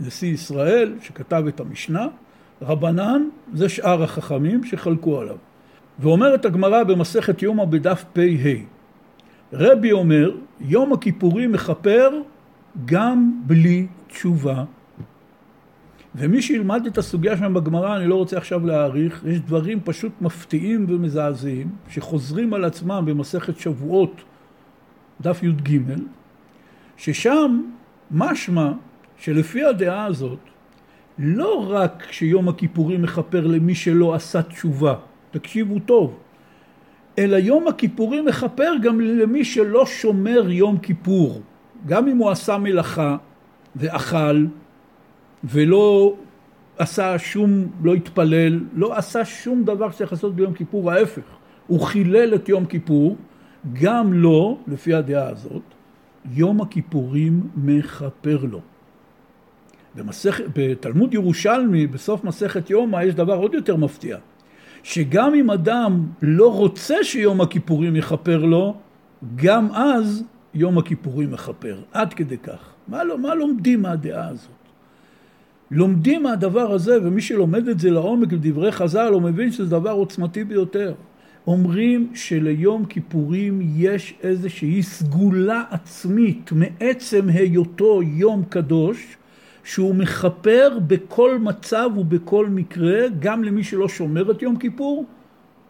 [0.00, 2.06] נשיא ישראל, שכתב את המשנה,
[2.62, 5.36] רבנן זה שאר החכמים שחלקו עליו.
[5.98, 8.77] ואומרת הגמרא במסכת יומא בדף פ"ה
[9.52, 12.10] רבי אומר, יום הכיפורים מכפר
[12.84, 14.64] גם בלי תשובה.
[16.14, 20.86] ומי שילמד את הסוגיה שם בגמרא, אני לא רוצה עכשיו להאריך, יש דברים פשוט מפתיעים
[20.88, 24.20] ומזעזעים, שחוזרים על עצמם במסכת שבועות,
[25.20, 25.78] דף י"ג,
[26.96, 27.62] ששם
[28.10, 28.72] משמע
[29.18, 30.38] שלפי הדעה הזאת,
[31.18, 34.94] לא רק שיום הכיפורים מכפר למי שלא עשה תשובה,
[35.30, 36.18] תקשיבו טוב,
[37.18, 41.40] אלא יום הכיפורים מכפר גם למי שלא שומר יום כיפור.
[41.86, 43.16] גם אם הוא עשה מלאכה
[43.76, 44.46] ואכל
[45.44, 46.14] ולא
[46.78, 51.22] עשה שום, לא התפלל, לא עשה שום דבר שצריך לעשות ביום כיפור, ההפך,
[51.66, 53.16] הוא חילל את יום כיפור,
[53.72, 55.62] גם לו, לפי הדעה הזאת,
[56.32, 58.60] יום הכיפורים מכפר לו.
[59.94, 60.40] במסכ...
[60.56, 64.16] בתלמוד ירושלמי, בסוף מסכת יומא, יש דבר עוד יותר מפתיע.
[64.88, 68.74] שגם אם אדם לא רוצה שיום הכיפורים יכפר לו,
[69.36, 70.24] גם אז
[70.54, 71.80] יום הכיפורים מכפר.
[71.92, 72.72] עד כדי כך.
[72.88, 74.50] מה, לא, מה לומדים מהדעה הזאת?
[75.70, 80.44] לומדים מהדבר הזה, ומי שלומד את זה לעומק בדברי חז"ל, הוא מבין שזה דבר עוצמתי
[80.44, 80.94] ביותר.
[81.46, 89.16] אומרים שליום כיפורים יש איזושהי סגולה עצמית מעצם היותו יום קדוש,
[89.68, 95.04] שהוא מכפר בכל מצב ובכל מקרה, גם למי שלא שומר את יום כיפור,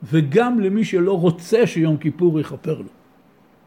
[0.02, 2.88] וגם למי שלא רוצה שיום כיפור יכפר לו.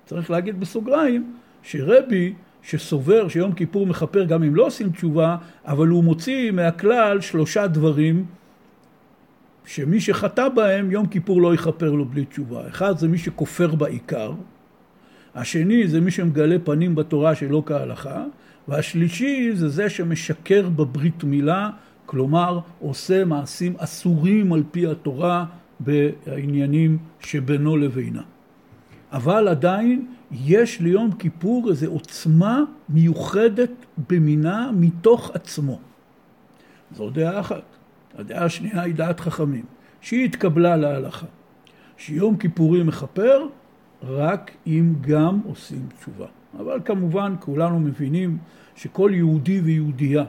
[0.05, 6.03] צריך להגיד בסוגריים, שרבי שסובר שיום כיפור מכפר גם אם לא עושים תשובה, אבל הוא
[6.03, 8.25] מוציא מהכלל שלושה דברים
[9.65, 12.67] שמי שחטא בהם, יום כיפור לא יכפר לו בלי תשובה.
[12.67, 14.33] אחד זה מי שכופר בעיקר,
[15.35, 18.23] השני זה מי שמגלה פנים בתורה שלא כהלכה,
[18.67, 21.69] והשלישי זה זה שמשקר בברית מילה,
[22.05, 25.45] כלומר עושה מעשים אסורים על פי התורה
[25.79, 28.21] בעניינים שבינו לבינה.
[29.11, 33.71] אבל עדיין יש ליום כיפור איזו עוצמה מיוחדת
[34.09, 35.79] במינה מתוך עצמו.
[36.95, 37.63] זו דעה אחת.
[38.17, 39.65] הדעה השנייה היא דעת חכמים,
[40.01, 41.25] שהיא התקבלה להלכה.
[41.97, 43.45] שיום כיפורים מכפר
[44.03, 46.27] רק אם גם עושים תשובה.
[46.59, 48.37] אבל כמובן כולנו מבינים
[48.75, 50.23] שכל יהודי ויהודייה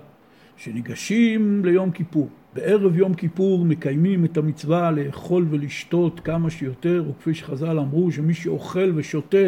[0.56, 7.78] שניגשים ליום כיפור, בערב יום כיפור מקיימים את המצווה לאכול ולשתות כמה שיותר, וכפי שחז"ל
[7.78, 9.46] אמרו שמי שאוכל ושותה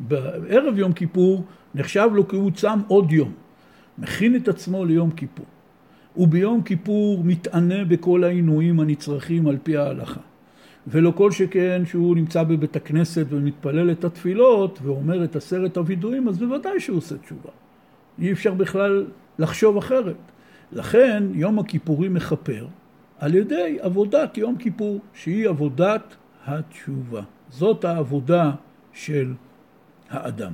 [0.00, 3.32] בערב יום כיפור נחשב לו כי הוא צם עוד יום,
[3.98, 5.46] מכין את עצמו ליום כיפור.
[6.16, 10.20] וביום כיפור מתענה בכל העינויים הנצרכים על פי ההלכה.
[10.86, 16.38] ולא כל שכן שהוא נמצא בבית הכנסת ומתפלל את התפילות ואומר את עשרת הווידויים, אז
[16.38, 17.50] בוודאי שהוא עושה תשובה.
[18.18, 19.06] אי אפשר בכלל
[19.38, 20.16] לחשוב אחרת.
[20.72, 22.66] לכן יום הכיפורים מכפר
[23.18, 26.14] על ידי עבודת יום כיפור, שהיא עבודת
[26.46, 27.22] התשובה.
[27.50, 28.52] זאת העבודה
[28.92, 29.32] של
[30.10, 30.52] האדם.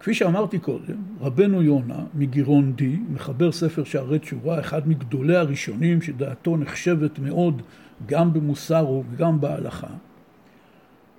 [0.00, 6.56] כפי שאמרתי קודם, רבנו יונה מגירון די, מחבר ספר שערי תשובה, אחד מגדולי הראשונים שדעתו
[6.56, 7.62] נחשבת מאוד
[8.06, 9.86] גם במוסר וגם בהלכה,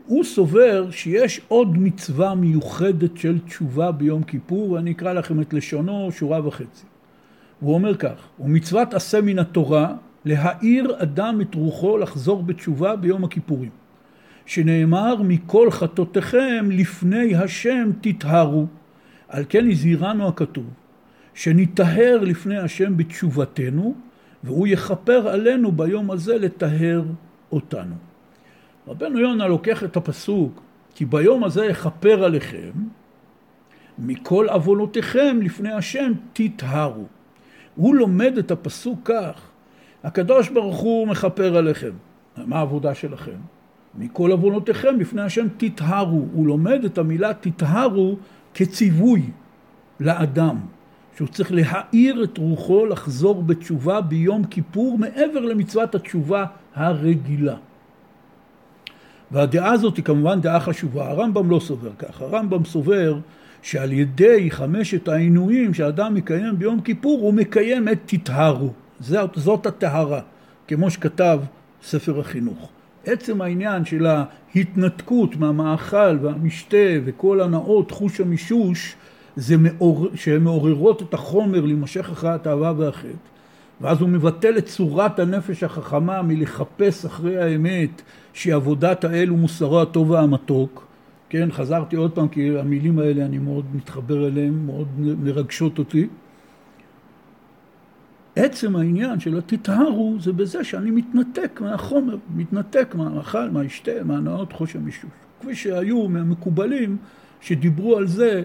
[0.05, 6.11] הוא סובר שיש עוד מצווה מיוחדת של תשובה ביום כיפור, ואני אקרא לכם את לשונו
[6.11, 6.85] שורה וחצי.
[7.59, 13.69] הוא אומר כך, ומצוות עשה מן התורה להאיר אדם את רוחו לחזור בתשובה ביום הכיפורים.
[14.45, 18.67] שנאמר מכל חטאותיכם לפני השם תטהרו.
[19.29, 20.65] על כן הזהירנו הכתוב,
[21.33, 23.95] שניטהר לפני השם בתשובתנו,
[24.47, 27.03] והוא יכפר עלינו ביום הזה לטהר
[27.51, 27.95] אותנו.
[28.87, 30.61] רבנו יונה לוקח את הפסוק,
[30.95, 32.71] כי ביום הזה יכפר עליכם,
[33.99, 37.05] מכל עוונותיכם לפני השם תטהרו.
[37.75, 39.49] הוא לומד את הפסוק כך,
[40.03, 41.91] הקדוש ברוך הוא מכפר עליכם.
[42.37, 43.37] מה העבודה שלכם?
[43.95, 46.25] מכל עוונותיכם בפני השם תטהרו.
[46.33, 48.17] הוא לומד את המילה תטהרו
[48.53, 49.21] כציווי
[49.99, 50.57] לאדם,
[51.17, 57.55] שהוא צריך להאיר את רוחו לחזור בתשובה ביום כיפור מעבר למצוות התשובה הרגילה.
[59.31, 63.17] והדעה הזאת היא כמובן דעה חשובה, הרמב"ם לא סובר כך, הרמב"ם סובר
[63.61, 70.21] שעל ידי חמשת העינויים שאדם מקיים ביום כיפור הוא מקיים את תטהרו, זאת, זאת הטהרה,
[70.67, 71.39] כמו שכתב
[71.83, 72.69] ספר החינוך.
[73.05, 78.95] עצם העניין של ההתנתקות מהמאכל והמשתה וכל הנאות חוש המישוש
[79.37, 80.07] זה מעור...
[80.15, 83.07] שהן מעוררות את החומר להימשך אחרי התאווה והחטא.
[83.81, 88.01] ואז הוא מבטל את צורת הנפש החכמה מלחפש אחרי האמת
[88.33, 90.87] שהיא עבודת האל ומוסרו הטוב והמתוק.
[91.29, 96.07] כן, חזרתי עוד פעם כי המילים האלה אני מאוד מתחבר אליהן, מאוד מרגשות אותי.
[98.35, 105.09] עצם העניין של התטהרו זה בזה שאני מתנתק מהחומר, מתנתק מהמאכל, מהשתה, מהנאות חוש המישוש.
[105.41, 106.97] כפי שהיו מהמקובלים
[107.41, 108.43] שדיברו על זה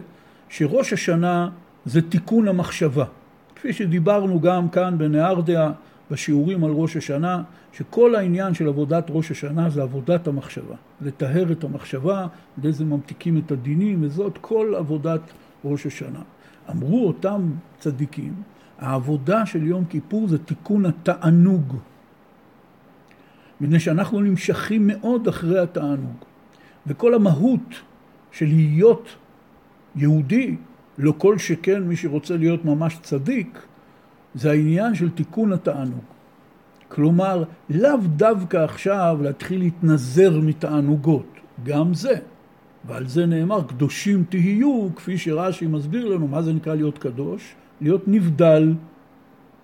[0.53, 1.51] שראש השנה
[1.85, 3.05] זה תיקון המחשבה.
[3.57, 5.71] כפי שדיברנו גם כאן בנהרדיה
[6.11, 10.75] בשיעורים על ראש השנה, שכל העניין של עבודת ראש השנה זה עבודת המחשבה.
[11.01, 12.27] לטהר את המחשבה,
[12.59, 15.21] על ממתיקים את הדינים, וזאת כל עבודת
[15.65, 16.21] ראש השנה.
[16.71, 18.35] אמרו אותם צדיקים
[18.79, 21.77] העבודה של יום כיפור זה תיקון התענוג.
[23.61, 26.17] מפני שאנחנו נמשכים מאוד אחרי התענוג.
[26.87, 27.75] וכל המהות
[28.33, 29.17] של להיות
[29.97, 30.57] יהודי,
[30.99, 33.59] לא כל שכן מי שרוצה להיות ממש צדיק,
[34.35, 36.05] זה העניין של תיקון התענוג.
[36.89, 41.27] כלומר, לאו דווקא עכשיו להתחיל להתנזר מתענוגות,
[41.65, 42.15] גם זה.
[42.85, 47.55] ועל זה נאמר, קדושים תהיו, כפי שרש"י מסביר לנו, מה זה נקרא להיות קדוש?
[47.81, 48.75] להיות נבדל.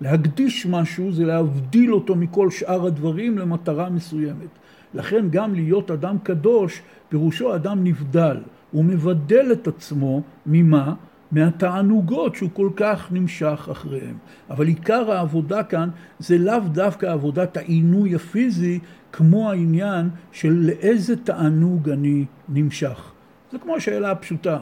[0.00, 4.48] להקדיש משהו זה להבדיל אותו מכל שאר הדברים למטרה מסוימת.
[4.94, 8.36] לכן גם להיות אדם קדוש, פירושו אדם נבדל.
[8.70, 10.94] הוא מבדל את עצמו ממה?
[11.33, 14.16] מהתענוגות שהוא כל כך נמשך אחריהם.
[14.50, 18.78] אבל עיקר העבודה כאן זה לאו דווקא עבודת העינוי הפיזי,
[19.12, 23.12] כמו העניין של לאיזה תענוג אני נמשך.
[23.52, 24.59] זה כמו השאלה הפשוטה.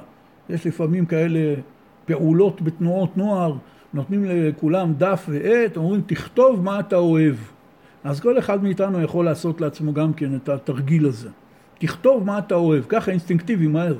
[0.49, 1.55] יש לפעמים כאלה
[2.05, 3.55] פעולות בתנועות נוער,
[3.95, 7.37] נותנים לכולם דף ועט, אומרים תכתוב מה אתה אוהב.
[8.05, 11.29] אז כל אחד מאיתנו יכול לעשות לעצמו גם כן את התרגיל הזה.
[11.79, 13.97] תכתוב מה אתה אוהב, ככה אינסטינקטיבי מהר.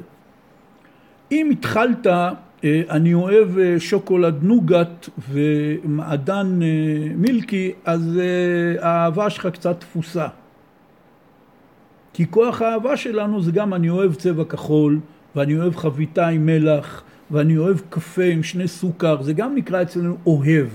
[1.33, 2.31] אם התחלת, אה,
[2.91, 6.69] אני אוהב אה, שוקולד נוגת ומעדן אה,
[7.17, 8.21] מילקי, אז
[8.81, 10.27] האהבה שלך קצת תפוסה.
[12.13, 15.01] כי כוח האהבה שלנו זה גם אני אוהב צבע כחול,
[15.37, 20.17] ואני אוהב חביתה עם מלח, ואני אוהב קפה עם שני סוכר, זה גם נקרא אצלנו
[20.27, 20.69] אוהב.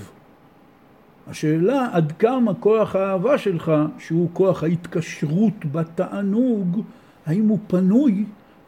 [1.32, 6.82] השאלה עד כמה כוח האהבה שלך, שהוא כוח ההתקשרות בתענוג,
[7.26, 8.26] האם הוא פנוי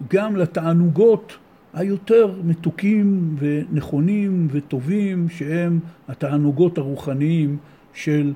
[0.10, 1.38] גם לתענוגות
[1.74, 7.58] היותר מתוקים ונכונים וטובים, שהם התענוגות הרוחניים
[7.94, 8.34] של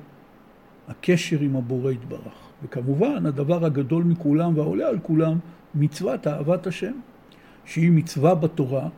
[0.88, 2.48] הקשר עם הבורא יתברך.
[2.64, 5.38] וכמובן, הדבר הגדול מכולם והעולה על כולם,
[5.74, 6.92] מצוות אהבת השם,
[7.64, 8.88] שהיא מצווה בתורה,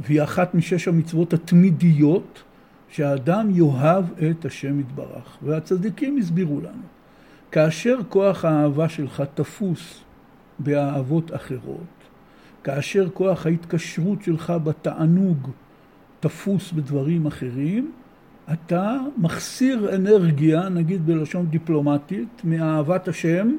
[0.00, 2.42] והיא אחת משש המצוות התמידיות,
[2.90, 5.38] שהאדם יאהב את השם יתברך.
[5.42, 6.82] והצדיקים הסבירו לנו,
[7.52, 10.00] כאשר כוח האהבה שלך תפוס
[10.58, 12.00] באהבות אחרות,
[12.64, 15.48] כאשר כוח ההתקשרות שלך בתענוג
[16.20, 17.92] תפוס בדברים אחרים,
[18.52, 23.56] אתה מחסיר אנרגיה, נגיד בלשון דיפלומטית, מאהבת השם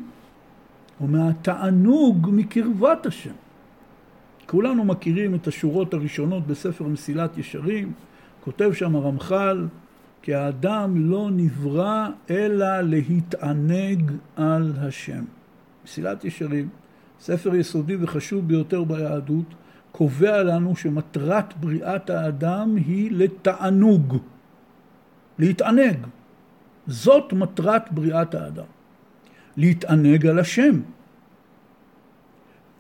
[1.02, 3.34] או מהתענוג מקרבת השם.
[4.46, 7.92] כולנו מכירים את השורות הראשונות בספר מסילת ישרים,
[8.44, 9.68] כותב שם הרמח"ל,
[10.22, 15.24] כי האדם לא נברא אלא להתענג על השם.
[15.86, 16.70] מסילת ישרים,
[17.20, 19.46] ספר יסודי וחשוב ביותר ביהדות,
[19.92, 24.18] קובע לנו שמטרת בריאת האדם היא לתענוג.
[25.40, 25.98] להתענג.
[26.88, 28.66] זאת מטרת בריאת האדם.
[29.58, 30.82] להתענג על השם.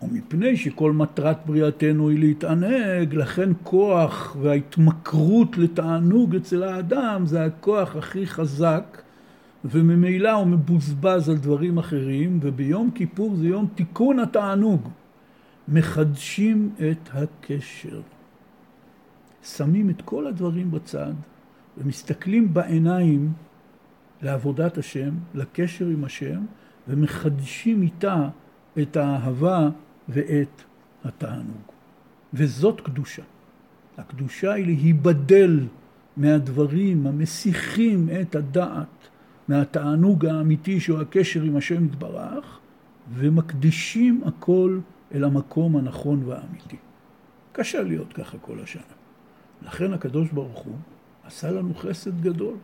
[0.01, 8.27] ומפני שכל מטרת בריאתנו היא להתענג, לכן כוח וההתמכרות לתענוג אצל האדם זה הכוח הכי
[8.27, 9.01] חזק,
[9.65, 14.89] וממילא הוא מבוזבז על דברים אחרים, וביום כיפור זה יום תיקון התענוג.
[15.67, 18.01] מחדשים את הקשר.
[19.43, 21.13] שמים את כל הדברים בצד,
[21.77, 23.33] ומסתכלים בעיניים
[24.21, 26.45] לעבודת השם, לקשר עם השם,
[26.87, 28.29] ומחדשים איתה
[28.81, 29.69] את האהבה
[30.11, 30.61] ואת
[31.03, 31.61] התענוג.
[32.33, 33.21] וזאת קדושה.
[33.97, 35.59] הקדושה היא להיבדל
[36.17, 38.87] מהדברים המסיחים את הדעת,
[39.47, 42.59] מהתענוג האמיתי שהוא הקשר עם השם יתברך,
[43.13, 44.79] ומקדישים הכל
[45.13, 46.77] אל המקום הנכון והאמיתי.
[47.51, 48.81] קשה להיות ככה כל השנה.
[49.61, 50.75] לכן הקדוש ברוך הוא
[51.23, 52.55] עשה לנו חסד גדול,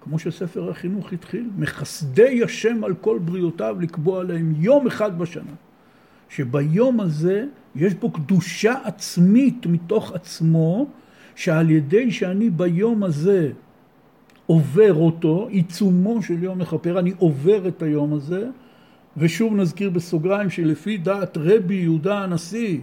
[0.00, 5.52] כמו שספר החינוך התחיל, מחסדי השם על כל בריאותיו לקבוע להם יום אחד בשנה.
[6.28, 10.86] שביום הזה יש בו קדושה עצמית מתוך עצמו,
[11.34, 13.50] שעל ידי שאני ביום הזה
[14.46, 18.48] עובר אותו, עיצומו של יום מכפר, אני עובר את היום הזה,
[19.16, 22.78] ושוב נזכיר בסוגריים שלפי דעת רבי יהודה הנשיא,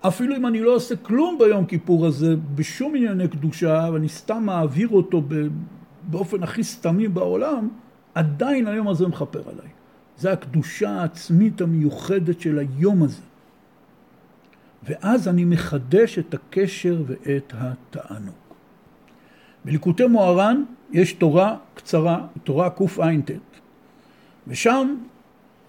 [0.00, 4.88] אפילו אם אני לא עושה כלום ביום כיפור הזה, בשום ענייני קדושה, ואני סתם מעביר
[4.88, 5.22] אותו
[6.02, 7.68] באופן הכי סתמי בעולם,
[8.14, 9.77] עדיין היום הזה מכפר עליי.
[10.18, 13.22] זה הקדושה העצמית המיוחדת של היום הזה.
[14.82, 18.34] ואז אני מחדש את הקשר ואת התענוג.
[19.64, 23.30] בליקוטי מוהר"ן יש תורה קצרה, תורה קע"ט,
[24.48, 24.96] ושם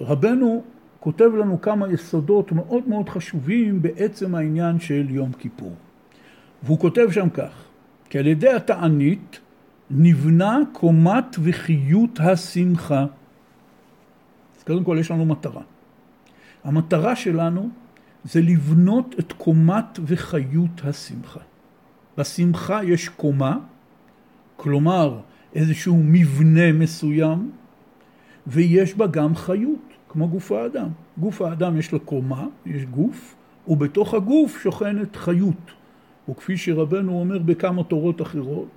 [0.02, 0.64] רבנו
[1.00, 5.74] כותב לנו כמה יסודות מאוד מאוד חשובים בעצם העניין של יום כיפור.
[6.64, 7.64] והוא כותב שם כך,
[8.10, 9.40] כי על ידי התענית
[9.92, 13.06] נבנה קומת וחיות השמחה.
[14.60, 15.62] אז קודם כל יש לנו מטרה.
[16.64, 17.70] המטרה שלנו
[18.24, 21.40] זה לבנות את קומת וחיות השמחה.
[22.18, 23.58] בשמחה יש קומה,
[24.58, 25.20] כלומר
[25.56, 27.52] איזשהו מבנה מסוים,
[28.48, 29.80] ויש בה גם חיות.
[30.10, 30.88] כמו גוף האדם.
[31.18, 33.36] גוף האדם יש לו קומה, יש גוף,
[33.68, 35.72] ובתוך הגוף שוכנת חיות.
[36.30, 38.68] וכפי שרבנו אומר בכמה תורות אחרות,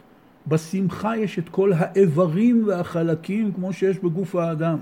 [0.47, 4.79] בשמחה יש את כל האיברים והחלקים כמו שיש בגוף האדם.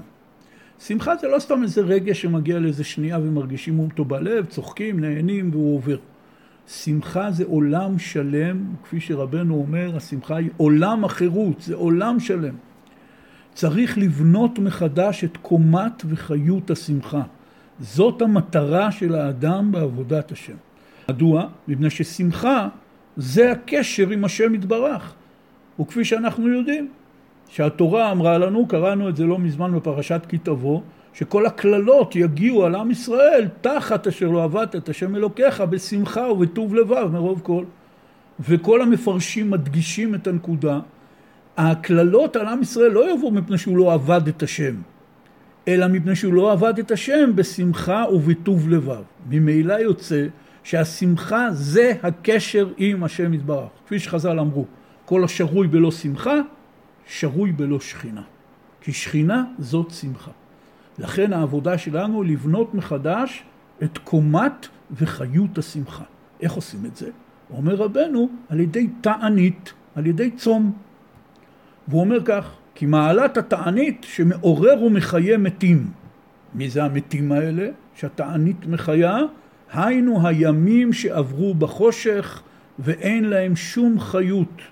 [0.86, 5.76] שמחה זה לא סתם איזה רגע שמגיע לאיזה שנייה ומרגישים אותו בלב, צוחקים, נהנים והוא
[5.76, 5.96] עובר.
[6.68, 12.54] שמחה זה עולם שלם, כפי שרבנו אומר, השמחה היא עולם החירות, זה עולם שלם.
[13.54, 17.22] צריך לבנות מחדש את קומת וחיות השמחה.
[17.80, 20.56] זאת המטרה של האדם בעבודת השם.
[21.08, 21.48] מדוע?
[21.68, 22.68] מפני ששמחה
[23.16, 25.14] זה הקשר עם השם יתברך.
[25.80, 26.88] וכפי שאנחנו יודעים,
[27.50, 30.80] שהתורה אמרה לנו, קראנו את זה לא מזמן בפרשת כי תבוא,
[31.12, 36.74] שכל הקללות יגיעו על עם ישראל תחת אשר לא עבדת את השם אלוקיך בשמחה ובטוב
[36.74, 37.64] לבב מרוב כל.
[38.40, 40.80] וכל המפרשים מדגישים את הנקודה,
[41.56, 44.74] הקללות על עם ישראל לא יבואו מפני שהוא לא עבד את השם,
[45.68, 49.02] אלא מפני שהוא לא עבד את השם בשמחה ובטוב לבב.
[49.30, 50.26] ממילא יוצא
[50.62, 53.68] שהשמחה זה הקשר עם השם יתברך.
[53.86, 54.64] כפי שחז"ל אמרו,
[55.04, 56.34] כל השרוי בלא שמחה,
[57.10, 58.22] שרוי בלא שכינה.
[58.80, 60.30] כי שכינה זאת שמחה.
[60.98, 63.42] לכן העבודה שלנו לבנות מחדש
[63.82, 66.04] את קומת וחיות השמחה.
[66.40, 67.10] איך עושים את זה?
[67.50, 70.72] אומר רבנו, על ידי תענית, על ידי צום.
[71.88, 75.90] והוא אומר כך, כי מעלת התענית שמעורר ומחיה מתים.
[76.54, 77.68] מי זה המתים האלה?
[77.94, 79.18] שהתענית מחיה,
[79.72, 82.42] היינו הימים שעברו בחושך
[82.78, 84.62] ואין להם שום חיות.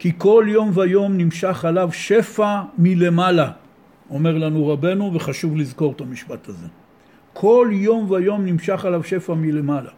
[0.00, 3.50] כי כל יום ויום נמשך עליו שפע מלמעלה,
[4.10, 6.66] אומר לנו רבנו, וחשוב לזכור את המשפט הזה.
[7.32, 9.90] כל יום ויום נמשך עליו שפע מלמעלה.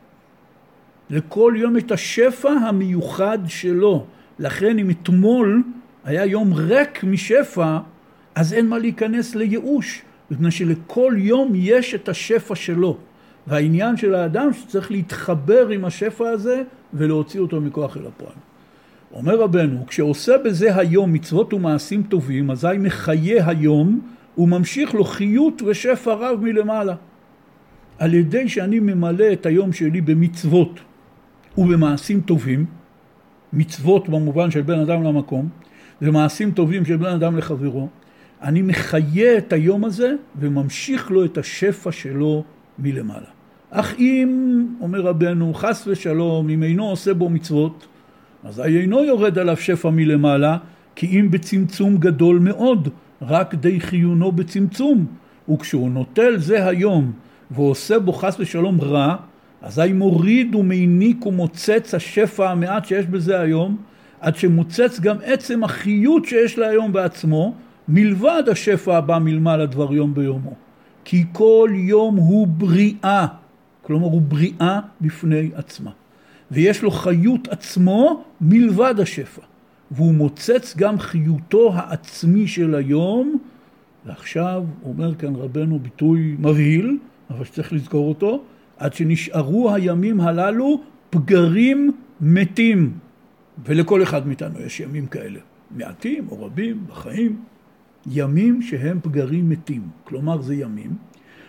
[1.11, 4.05] לכל יום את השפע המיוחד שלו.
[4.39, 5.63] לכן אם אתמול
[6.05, 7.79] היה יום ריק משפע,
[8.35, 12.97] אז אין מה להיכנס לייאוש, מפני שלכל יום יש את השפע שלו.
[13.47, 16.63] והעניין של האדם שצריך להתחבר עם השפע הזה
[16.95, 18.52] ולהוציא אותו מכוח אל הפועל.
[19.13, 24.01] אומר רבנו, כשעושה בזה היום מצוות ומעשים טובים, אזי מחיה היום
[24.39, 26.95] וממשיך לו חיות ושפע רב מלמעלה.
[27.99, 30.81] על ידי שאני ממלא את היום שלי במצוות
[31.59, 32.67] ובמעשים טובים,
[33.53, 35.49] מצוות במובן של בין אדם למקום,
[36.03, 37.89] ומעשים טובים של בין אדם לחברו,
[38.43, 42.45] אני מחיה את היום הזה וממשיך לו את השפע שלו
[42.79, 43.31] מלמעלה.
[43.71, 47.87] אך אם, אומר רבנו, חס ושלום, אם אינו עושה בו מצוות,
[48.45, 50.57] אזי אינו יורד עליו שפע מלמעלה,
[50.95, 52.89] כי אם בצמצום גדול מאוד,
[53.23, 55.07] רק די חיונו בצמצום.
[55.49, 57.13] וכשהוא נוטל זה היום
[57.51, 59.17] ועושה בו חס ושלום רע,
[59.63, 63.77] אזי מוריד ומעניק ומוצץ השפע המעט שיש בזה היום,
[64.21, 67.55] עד שמוצץ גם עצם החיות שיש לה היום בעצמו,
[67.89, 70.55] מלבד השפע הבא מלמעלה דבר יום ביומו.
[71.05, 73.27] כי כל יום הוא בריאה,
[73.83, 75.91] כלומר הוא בריאה בפני עצמה.
[76.53, 79.43] ויש לו חיות עצמו מלבד השפע.
[79.91, 83.39] והוא מוצץ גם חיותו העצמי של היום,
[84.07, 86.99] ועכשיו אומר כאן רבנו ביטוי מבהיל,
[87.31, 88.43] אבל שצריך לזכור אותו,
[88.77, 92.93] עד שנשארו הימים הללו פגרים מתים.
[93.65, 95.39] ולכל אחד מאיתנו יש ימים כאלה,
[95.71, 97.37] מעטים או רבים בחיים,
[98.11, 99.83] ימים שהם פגרים מתים.
[100.05, 100.91] כלומר זה ימים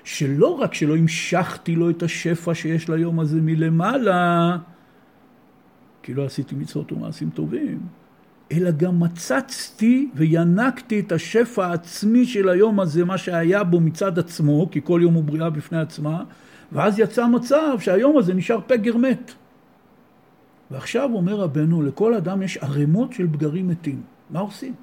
[0.04, 4.58] שלא רק שלא המשכתי לו את השפע שיש ליום הזה מלמעלה,
[6.04, 7.80] כי לא עשיתי מצוות ומעשים טובים,
[8.52, 14.68] אלא גם מצצתי וינקתי את השפע העצמי של היום הזה, מה שהיה בו מצד עצמו,
[14.72, 16.24] כי כל יום הוא בריאה בפני עצמה,
[16.72, 19.32] ואז יצא מצב שהיום הזה נשאר פגר מת.
[20.72, 24.02] ועכשיו אומר רבנו, לכל אדם יש ערימות של בגרים מתים.
[24.30, 24.74] מה עושים?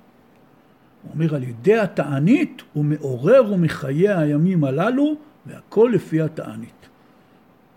[1.03, 5.15] הוא אומר, על ידי התענית הוא מעורר ומחיה הימים הללו,
[5.47, 6.89] והכל לפי התענית.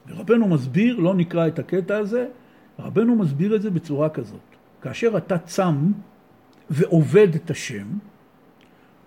[0.07, 2.25] ורבנו מסביר, לא נקרא את הקטע הזה,
[2.79, 4.39] רבנו מסביר את זה בצורה כזאת.
[4.81, 5.91] כאשר אתה צם
[6.69, 7.87] ועובד את השם,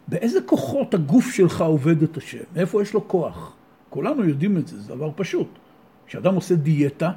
[0.08, 2.44] באיזה כוחות הגוף שלך עובד את השם?
[2.56, 3.56] מאיפה יש לו כוח?
[3.90, 5.48] כולנו יודעים את זה, זה דבר פשוט.
[6.06, 7.12] כשאדם עושה דיאטה,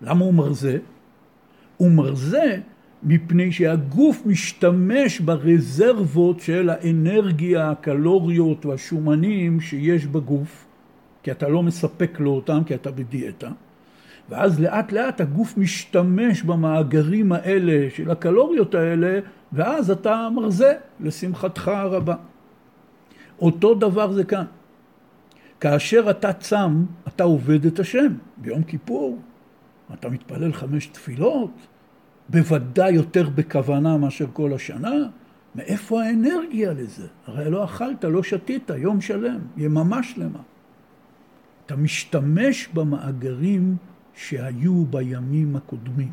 [0.00, 0.78] למה הוא מרזה?
[1.76, 2.60] הוא מרזה
[3.02, 10.66] מפני שהגוף משתמש ברזרבות של האנרגיה, הקלוריות והשומנים שיש בגוף,
[11.22, 13.50] כי אתה לא מספק לו אותם כי אתה בדיאטה.
[14.28, 19.18] ואז לאט לאט הגוף משתמש במאגרים האלה של הקלוריות האלה,
[19.52, 22.14] ואז אתה מרזה לשמחתך הרבה.
[23.40, 24.44] אותו דבר זה כאן.
[25.60, 28.12] כאשר אתה צם, אתה עובד את השם.
[28.36, 29.18] ביום כיפור
[29.92, 31.50] אתה מתפלל חמש תפילות,
[32.28, 34.94] בוודאי יותר בכוונה מאשר כל השנה.
[35.54, 37.06] מאיפה האנרגיה לזה?
[37.26, 40.38] הרי לא אכלת, לא שתית, יום שלם, יממה שלמה.
[41.66, 43.76] אתה משתמש במאגרים
[44.16, 46.12] שהיו בימים הקודמים.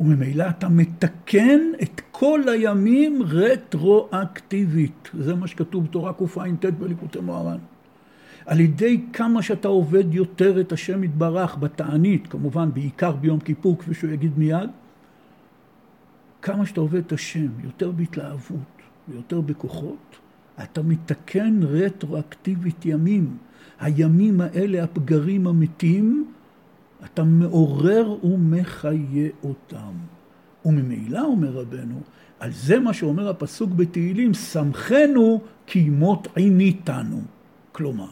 [0.00, 5.10] וממילא אתה מתקן את כל הימים רטרואקטיבית.
[5.18, 7.58] זה מה שכתוב בתורה קע"ט בליקוטי מוהר"ן.
[8.46, 13.94] על ידי כמה שאתה עובד יותר את השם יתברך בתענית, כמובן בעיקר ביום כיפור כפי
[13.94, 14.70] שהוא יגיד מיד,
[16.42, 18.58] כמה שאתה עובד את השם יותר בהתלהבות
[19.08, 20.16] ויותר בכוחות,
[20.62, 23.36] אתה מתקן רטרואקטיבית ימים.
[23.80, 26.32] הימים האלה, הפגרים המתים,
[27.04, 29.92] אתה מעורר ומחיה אותם.
[30.64, 32.00] וממילא, אומר רבנו,
[32.40, 37.20] על זה מה שאומר הפסוק בתהילים, שמחנו כי ימות עיניתנו.
[37.72, 38.10] כלומר,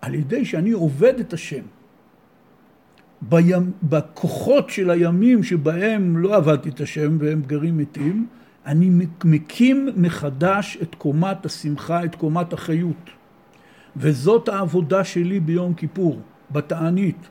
[0.00, 1.62] על ידי שאני עובד את השם,
[3.22, 8.26] בימ, בכוחות של הימים שבהם לא עבדתי את השם והם גרים מתים,
[8.66, 8.90] אני
[9.24, 13.10] מקים מחדש את קומת השמחה, את קומת החיות.
[13.96, 17.28] וזאת העבודה שלי ביום כיפור, בתענית,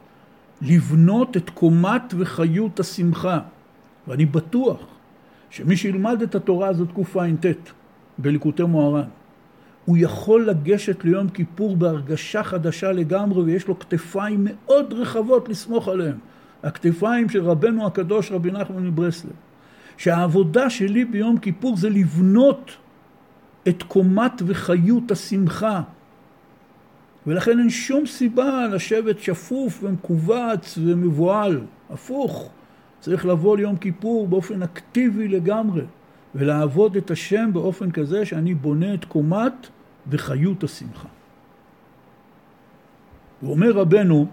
[0.61, 3.39] לבנות את קומת וחיות השמחה.
[4.07, 4.79] ואני בטוח
[5.49, 7.69] שמי שילמד את התורה הזאת קע"ט
[8.17, 9.07] בליקוטי מוהר"ן,
[9.85, 16.17] הוא יכול לגשת ליום כיפור בהרגשה חדשה לגמרי ויש לו כתפיים מאוד רחבות לסמוך עליהן.
[16.63, 19.31] הכתפיים של רבנו הקדוש רבי נחמן מברסלב.
[19.97, 22.71] שהעבודה שלי ביום כיפור זה לבנות
[23.67, 25.81] את קומת וחיות השמחה.
[27.27, 31.61] ולכן אין שום סיבה לשבת שפוף ומכווץ ומבוהל.
[31.89, 32.49] הפוך,
[32.99, 35.83] צריך לבוא ליום כיפור באופן אקטיבי לגמרי.
[36.35, 39.67] ולעבוד את השם באופן כזה שאני בונה את קומת
[40.07, 41.07] וחיות השמחה.
[43.43, 44.27] ואומר רבנו,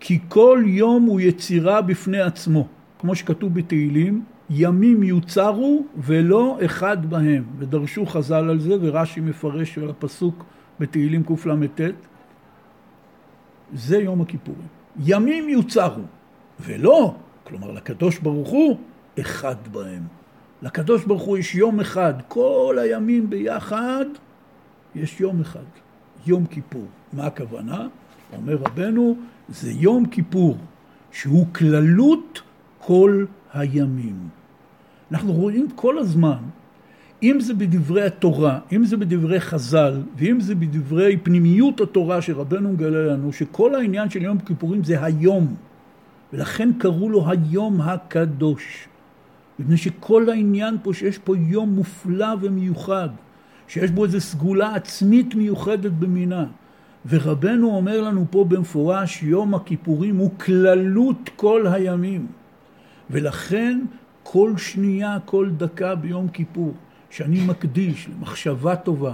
[0.00, 2.66] כי כל יום הוא יצירה בפני עצמו,
[2.98, 9.90] כמו שכתוב בתהילים, ימים יוצרו ולא אחד בהם, ודרשו חז"ל על זה, ורש"י מפרש על
[9.90, 10.44] הפסוק
[10.80, 11.80] בתהילים קל"ט,
[13.74, 14.66] זה יום הכיפורים.
[15.04, 16.02] ימים יוצרו,
[16.60, 18.78] ולא, כלומר לקדוש ברוך הוא,
[19.20, 20.02] אחד בהם.
[20.62, 24.04] לקדוש ברוך הוא יש יום אחד, כל הימים ביחד,
[24.94, 25.68] יש יום אחד,
[26.26, 26.86] יום כיפור.
[27.12, 27.88] מה הכוונה?
[28.36, 29.16] אומר רבנו,
[29.48, 30.56] זה יום כיפור,
[31.12, 32.42] שהוא כללות
[32.78, 33.24] כל
[33.54, 34.37] הימים.
[35.12, 36.38] אנחנו רואים כל הזמן,
[37.22, 43.12] אם זה בדברי התורה, אם זה בדברי חז"ל, ואם זה בדברי פנימיות התורה שרבנו מגלה
[43.12, 45.54] לנו, שכל העניין של יום כיפורים זה היום,
[46.32, 48.88] ולכן קראו לו היום הקדוש.
[49.58, 53.08] מפני שכל העניין פה שיש פה יום מופלא ומיוחד,
[53.68, 56.46] שיש בו איזו סגולה עצמית מיוחדת במינה.
[57.06, 62.26] ורבנו אומר לנו פה במפורש, יום הכיפורים הוא כללות כל הימים.
[63.10, 63.80] ולכן
[64.30, 66.74] כל שנייה, כל דקה ביום כיפור,
[67.10, 69.12] שאני מקדיש למחשבה טובה,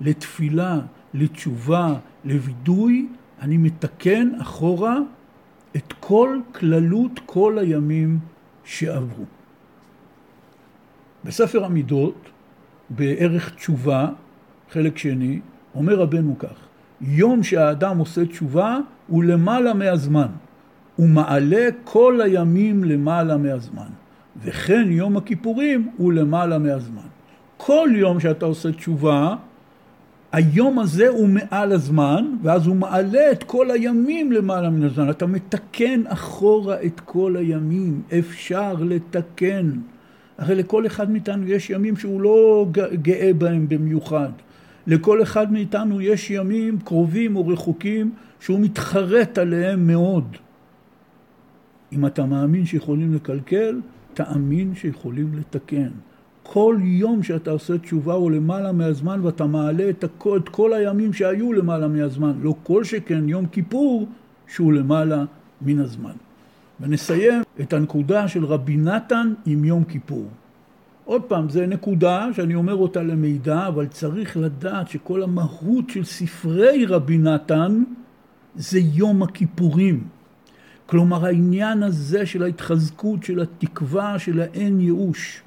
[0.00, 0.80] לתפילה,
[1.14, 1.94] לתשובה,
[2.24, 3.08] לווידוי,
[3.40, 4.98] אני מתקן אחורה
[5.76, 8.18] את כל כללות כל הימים
[8.64, 9.24] שעברו.
[11.24, 12.28] בספר המידות,
[12.90, 14.08] בערך תשובה,
[14.70, 15.40] חלק שני,
[15.74, 16.56] אומר רבנו כך:
[17.00, 20.28] יום שהאדם עושה תשובה הוא למעלה מהזמן,
[20.96, 23.90] הוא מעלה כל הימים למעלה מהזמן,
[24.44, 27.02] וכן יום הכיפורים הוא למעלה מהזמן.
[27.56, 29.36] כל יום שאתה עושה תשובה,
[30.32, 35.10] היום הזה הוא מעל הזמן, ואז הוא מעלה את כל הימים למעלה מן הזמן.
[35.10, 39.70] אתה מתקן אחורה את כל הימים, אפשר לתקן.
[40.38, 42.66] הרי לכל אחד מאיתנו יש ימים שהוא לא
[43.02, 44.30] גאה בהם במיוחד.
[44.86, 50.36] לכל אחד מאיתנו יש ימים קרובים או רחוקים שהוא מתחרט עליהם מאוד.
[51.92, 53.80] אם אתה מאמין שיכולים לקלקל,
[54.14, 55.90] תאמין שיכולים לתקן.
[56.42, 60.04] כל יום שאתה עושה תשובה הוא למעלה מהזמן ואתה מעלה את,
[60.36, 62.32] את כל הימים שהיו למעלה מהזמן.
[62.42, 64.08] לא כל שכן יום כיפור
[64.46, 65.24] שהוא למעלה
[65.62, 66.12] מן הזמן.
[66.80, 70.28] ונסיים את הנקודה של רבי נתן עם יום כיפור.
[71.04, 76.86] עוד פעם, זו נקודה שאני אומר אותה למידע, אבל צריך לדעת שכל המהות של ספרי
[76.86, 77.82] רבי נתן
[78.54, 80.04] זה יום הכיפורים.
[80.92, 85.42] כלומר העניין הזה של ההתחזקות, של התקווה, של האין ייאוש.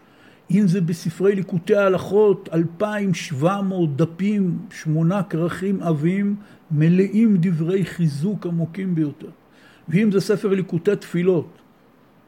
[0.52, 6.36] אם זה בספרי ליקוטי ההלכות, 2,700 דפים, שמונה כרכים עבים,
[6.72, 9.30] מלאים דברי חיזוק עמוקים ביותר.
[9.90, 11.50] ואם זה ספר ליקוטי תפילות,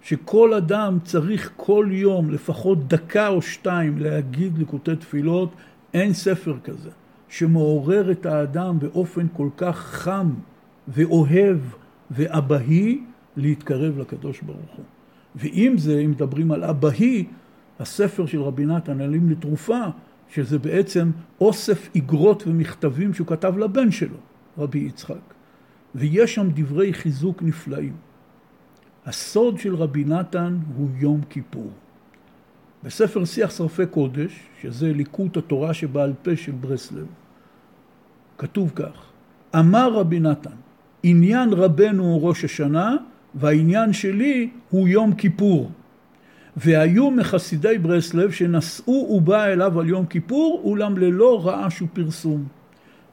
[0.02, 5.50] שכל אדם צריך כל יום לפחות דקה או שתיים להגיד ליקוטי תפילות,
[5.94, 6.90] אין ספר כזה
[7.30, 10.30] שמעורר את האדם באופן כל כך חם
[10.88, 11.58] ואוהב
[12.12, 13.04] ואבהי
[13.36, 14.86] להתקרב לקדוש ברוך הוא.
[15.36, 17.26] ואם זה, אם מדברים על אבהי,
[17.80, 19.82] הספר של רבי נתן, עלים לתרופה,
[20.30, 24.18] שזה בעצם אוסף איגרות ומכתבים שהוא כתב לבן שלו,
[24.58, 25.34] רבי יצחק.
[25.96, 27.94] ויש שם דברי חיזוק נפלאים.
[29.06, 31.72] הסוד של רבי נתן הוא יום כיפור.
[32.84, 37.06] בספר שיח שרפי קודש, שזה ליקוט התורה שבעל פה של ברסלב,
[38.38, 39.12] כתוב כך:
[39.56, 40.56] אמר רבי נתן,
[41.10, 42.96] עניין רבנו הוא ראש השנה,
[43.36, 45.72] והעניין שלי הוא יום כיפור.
[46.58, 52.44] והיו מחסידי ברסלב שנשאו ובא אליו על יום כיפור, אולם ללא רעש ופרסום.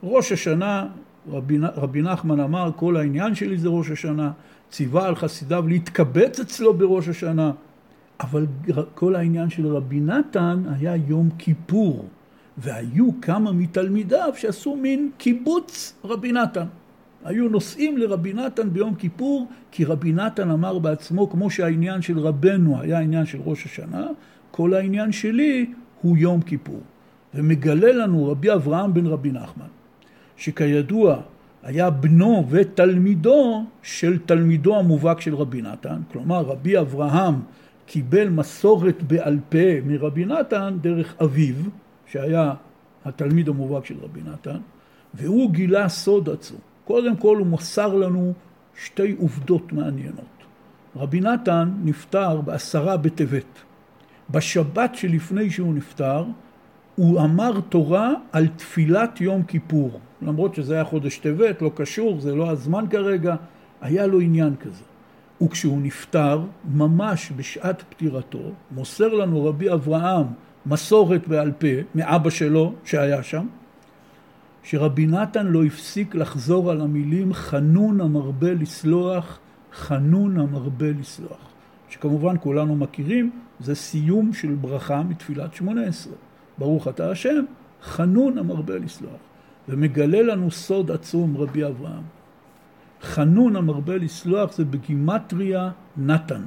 [0.02, 0.86] ראש השנה,
[1.28, 4.30] רבי, רבי נחמן אמר, כל העניין שלי זה ראש השנה,
[4.70, 7.52] ציווה על חסידיו להתקבץ אצלו בראש השנה,
[8.20, 8.46] אבל
[8.94, 12.08] כל העניין של רבי נתן היה יום כיפור,
[12.58, 16.66] והיו כמה מתלמידיו שעשו מין קיבוץ רבי נתן.
[17.24, 22.80] היו נוסעים לרבי נתן ביום כיפור, כי רבי נתן אמר בעצמו, כמו שהעניין של רבנו
[22.80, 24.06] היה עניין של ראש השנה,
[24.50, 25.66] כל העניין שלי
[26.02, 26.80] הוא יום כיפור.
[27.34, 29.66] ומגלה לנו רבי אברהם בן רבי נחמן,
[30.36, 31.20] שכידוע
[31.62, 37.34] היה בנו ותלמידו של תלמידו המובהק של רבי נתן, כלומר רבי אברהם
[37.86, 41.54] קיבל מסורת בעל פה מרבי נתן דרך אביו,
[42.06, 42.54] שהיה
[43.04, 44.58] התלמיד המובהק של רבי נתן,
[45.14, 46.73] והוא גילה סוד עצום.
[46.84, 48.32] קודם כל הוא מסר לנו
[48.76, 50.34] שתי עובדות מעניינות.
[50.96, 53.62] רבי נתן נפטר בעשרה בטבת.
[54.30, 56.24] בשבת שלפני שהוא נפטר,
[56.96, 60.00] הוא אמר תורה על תפילת יום כיפור.
[60.22, 63.36] למרות שזה היה חודש טבת, לא קשור, זה לא הזמן כרגע,
[63.80, 64.84] היה לו עניין כזה.
[65.42, 66.42] וכשהוא נפטר,
[66.74, 70.26] ממש בשעת פטירתו, מוסר לנו רבי אברהם
[70.66, 73.46] מסורת בעל פה מאבא שלו שהיה שם,
[74.64, 79.38] שרבי נתן לא הפסיק לחזור על המילים חנון המרבה לסלוח,
[79.72, 81.48] חנון המרבה לסלוח.
[81.88, 86.14] שכמובן כולנו מכירים, זה סיום של ברכה מתפילת שמונה עשרה.
[86.58, 87.44] ברוך אתה השם,
[87.82, 89.20] חנון המרבה לסלוח.
[89.68, 92.02] ומגלה לנו סוד עצום רבי אברהם.
[93.02, 96.42] חנון המרבה לסלוח זה בגימטריה נתן.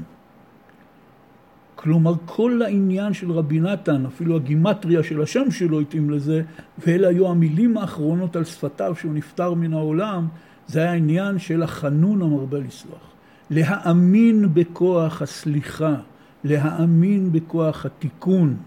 [1.80, 6.42] כלומר כל העניין של רבי נתן, אפילו הגימטריה של השם שלו התאים לזה,
[6.86, 10.28] ואלה היו המילים האחרונות על שפתיו שהוא נפטר מן העולם,
[10.68, 13.12] זה היה העניין של החנון המרבה לסלוח.
[13.50, 15.96] להאמין בכוח הסליחה,
[16.44, 18.58] להאמין בכוח התיקון.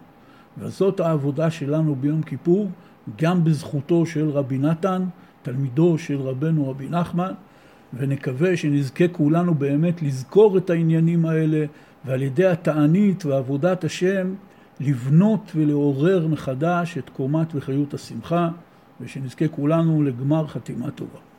[0.58, 2.70] וזאת העבודה שלנו ביום כיפור,
[3.22, 5.02] גם בזכותו של רבי נתן,
[5.42, 7.32] תלמידו של רבנו רבי נחמן,
[7.94, 11.64] ונקווה שנזכה כולנו באמת לזכור את העניינים האלה,
[12.04, 14.34] ועל ידי התענית ועבודת השם
[14.80, 18.48] לבנות ולעורר מחדש את קומת וחיות השמחה,
[19.00, 21.29] ושנזכה כולנו לגמר חתימה טובה.